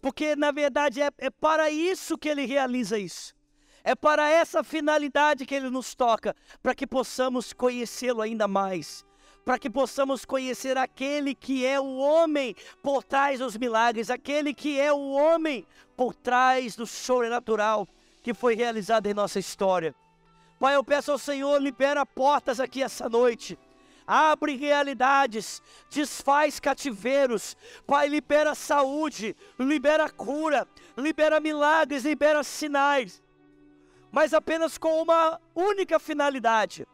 Porque 0.00 0.36
na 0.36 0.52
verdade 0.52 1.02
é, 1.02 1.10
é 1.18 1.30
para 1.30 1.68
isso 1.68 2.16
que 2.16 2.28
ele 2.28 2.46
realiza 2.46 2.96
isso. 2.96 3.34
É 3.82 3.96
para 3.96 4.30
essa 4.30 4.62
finalidade 4.62 5.44
que 5.44 5.56
ele 5.56 5.68
nos 5.68 5.96
toca, 5.96 6.32
para 6.62 6.76
que 6.76 6.86
possamos 6.86 7.52
conhecê-lo 7.52 8.22
ainda 8.22 8.46
mais, 8.46 9.04
para 9.50 9.58
que 9.58 9.68
possamos 9.68 10.24
conhecer 10.24 10.78
aquele 10.78 11.34
que 11.34 11.66
é 11.66 11.80
o 11.80 11.96
homem 11.96 12.54
por 12.84 13.02
trás 13.02 13.40
dos 13.40 13.56
milagres, 13.56 14.08
aquele 14.08 14.54
que 14.54 14.80
é 14.80 14.92
o 14.92 15.10
homem 15.10 15.66
por 15.96 16.14
trás 16.14 16.76
do 16.76 16.86
sobrenatural 16.86 17.88
que 18.22 18.32
foi 18.32 18.54
realizado 18.54 19.08
em 19.08 19.12
nossa 19.12 19.40
história. 19.40 19.92
Pai, 20.60 20.76
eu 20.76 20.84
peço 20.84 21.10
ao 21.10 21.18
Senhor, 21.18 21.60
libera 21.60 22.06
portas 22.06 22.60
aqui 22.60 22.80
essa 22.80 23.08
noite. 23.08 23.58
Abre 24.06 24.54
realidades, 24.54 25.60
desfaz 25.90 26.60
cativeiros, 26.60 27.56
Pai, 27.84 28.06
libera 28.06 28.54
saúde, 28.54 29.34
libera 29.58 30.08
cura, 30.08 30.64
libera 30.96 31.40
milagres, 31.40 32.04
libera 32.04 32.44
sinais, 32.44 33.20
mas 34.12 34.32
apenas 34.32 34.78
com 34.78 35.02
uma 35.02 35.40
única 35.56 35.98
finalidade: 35.98 36.86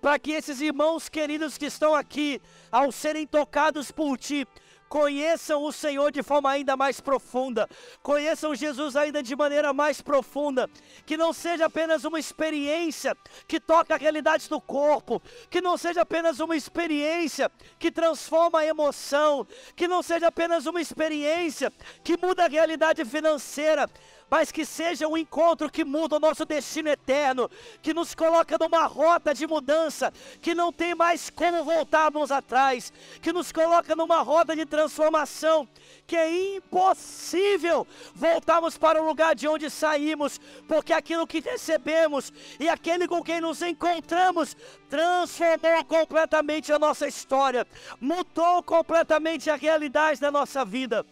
para 0.00 0.18
que 0.18 0.32
esses 0.32 0.60
irmãos 0.60 1.08
queridos 1.08 1.58
que 1.58 1.66
estão 1.66 1.94
aqui, 1.94 2.40
ao 2.70 2.92
serem 2.92 3.26
tocados 3.26 3.90
por 3.90 4.16
Ti, 4.16 4.46
conheçam 4.88 5.62
o 5.62 5.72
Senhor 5.72 6.10
de 6.10 6.22
forma 6.22 6.50
ainda 6.50 6.76
mais 6.76 7.00
profunda, 7.00 7.68
conheçam 8.02 8.54
Jesus 8.54 8.96
ainda 8.96 9.22
de 9.22 9.36
maneira 9.36 9.72
mais 9.72 10.00
profunda, 10.00 10.68
que 11.04 11.16
não 11.16 11.32
seja 11.32 11.66
apenas 11.66 12.04
uma 12.04 12.18
experiência 12.18 13.16
que 13.46 13.60
toca 13.60 13.94
a 13.94 13.98
realidade 13.98 14.48
do 14.48 14.60
corpo, 14.60 15.22
que 15.50 15.60
não 15.60 15.76
seja 15.76 16.02
apenas 16.02 16.40
uma 16.40 16.56
experiência 16.56 17.50
que 17.78 17.90
transforma 17.90 18.60
a 18.60 18.66
emoção, 18.66 19.46
que 19.76 19.86
não 19.86 20.02
seja 20.02 20.28
apenas 20.28 20.66
uma 20.66 20.80
experiência 20.80 21.72
que 22.02 22.16
muda 22.16 22.44
a 22.44 22.48
realidade 22.48 23.04
financeira, 23.04 23.88
mas 24.30 24.52
que 24.52 24.64
seja 24.64 25.08
um 25.08 25.16
encontro 25.16 25.70
que 25.70 25.84
muda 25.84 26.16
o 26.16 26.20
nosso 26.20 26.44
destino 26.44 26.88
eterno, 26.88 27.50
que 27.80 27.94
nos 27.94 28.14
coloca 28.14 28.56
numa 28.58 28.86
rota 28.86 29.32
de 29.32 29.46
mudança, 29.46 30.12
que 30.40 30.54
não 30.54 30.72
tem 30.72 30.94
mais 30.94 31.30
como 31.30 31.64
voltarmos 31.64 32.30
atrás, 32.30 32.92
que 33.22 33.32
nos 33.32 33.50
coloca 33.52 33.96
numa 33.96 34.20
roda 34.22 34.54
de 34.54 34.66
transformação, 34.66 35.66
que 36.06 36.16
é 36.16 36.56
impossível 36.56 37.86
voltarmos 38.14 38.76
para 38.76 39.02
o 39.02 39.06
lugar 39.06 39.34
de 39.34 39.48
onde 39.48 39.70
saímos, 39.70 40.40
porque 40.66 40.92
aquilo 40.92 41.26
que 41.26 41.40
recebemos 41.40 42.32
e 42.60 42.68
aquele 42.68 43.08
com 43.08 43.22
quem 43.22 43.40
nos 43.40 43.62
encontramos 43.62 44.56
transformou 44.90 45.84
completamente 45.86 46.72
a 46.72 46.78
nossa 46.78 47.06
história, 47.06 47.66
mudou 48.00 48.62
completamente 48.62 49.50
a 49.50 49.56
realidade 49.56 50.20
da 50.20 50.30
nossa 50.30 50.64
vida. 50.64 51.04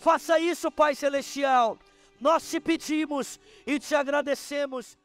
Faça 0.00 0.38
isso, 0.38 0.70
Pai 0.70 0.94
Celestial 0.94 1.78
nós 2.20 2.48
te 2.48 2.60
pedimos 2.60 3.40
e 3.66 3.78
te 3.78 3.94
agradecemos 3.94 4.98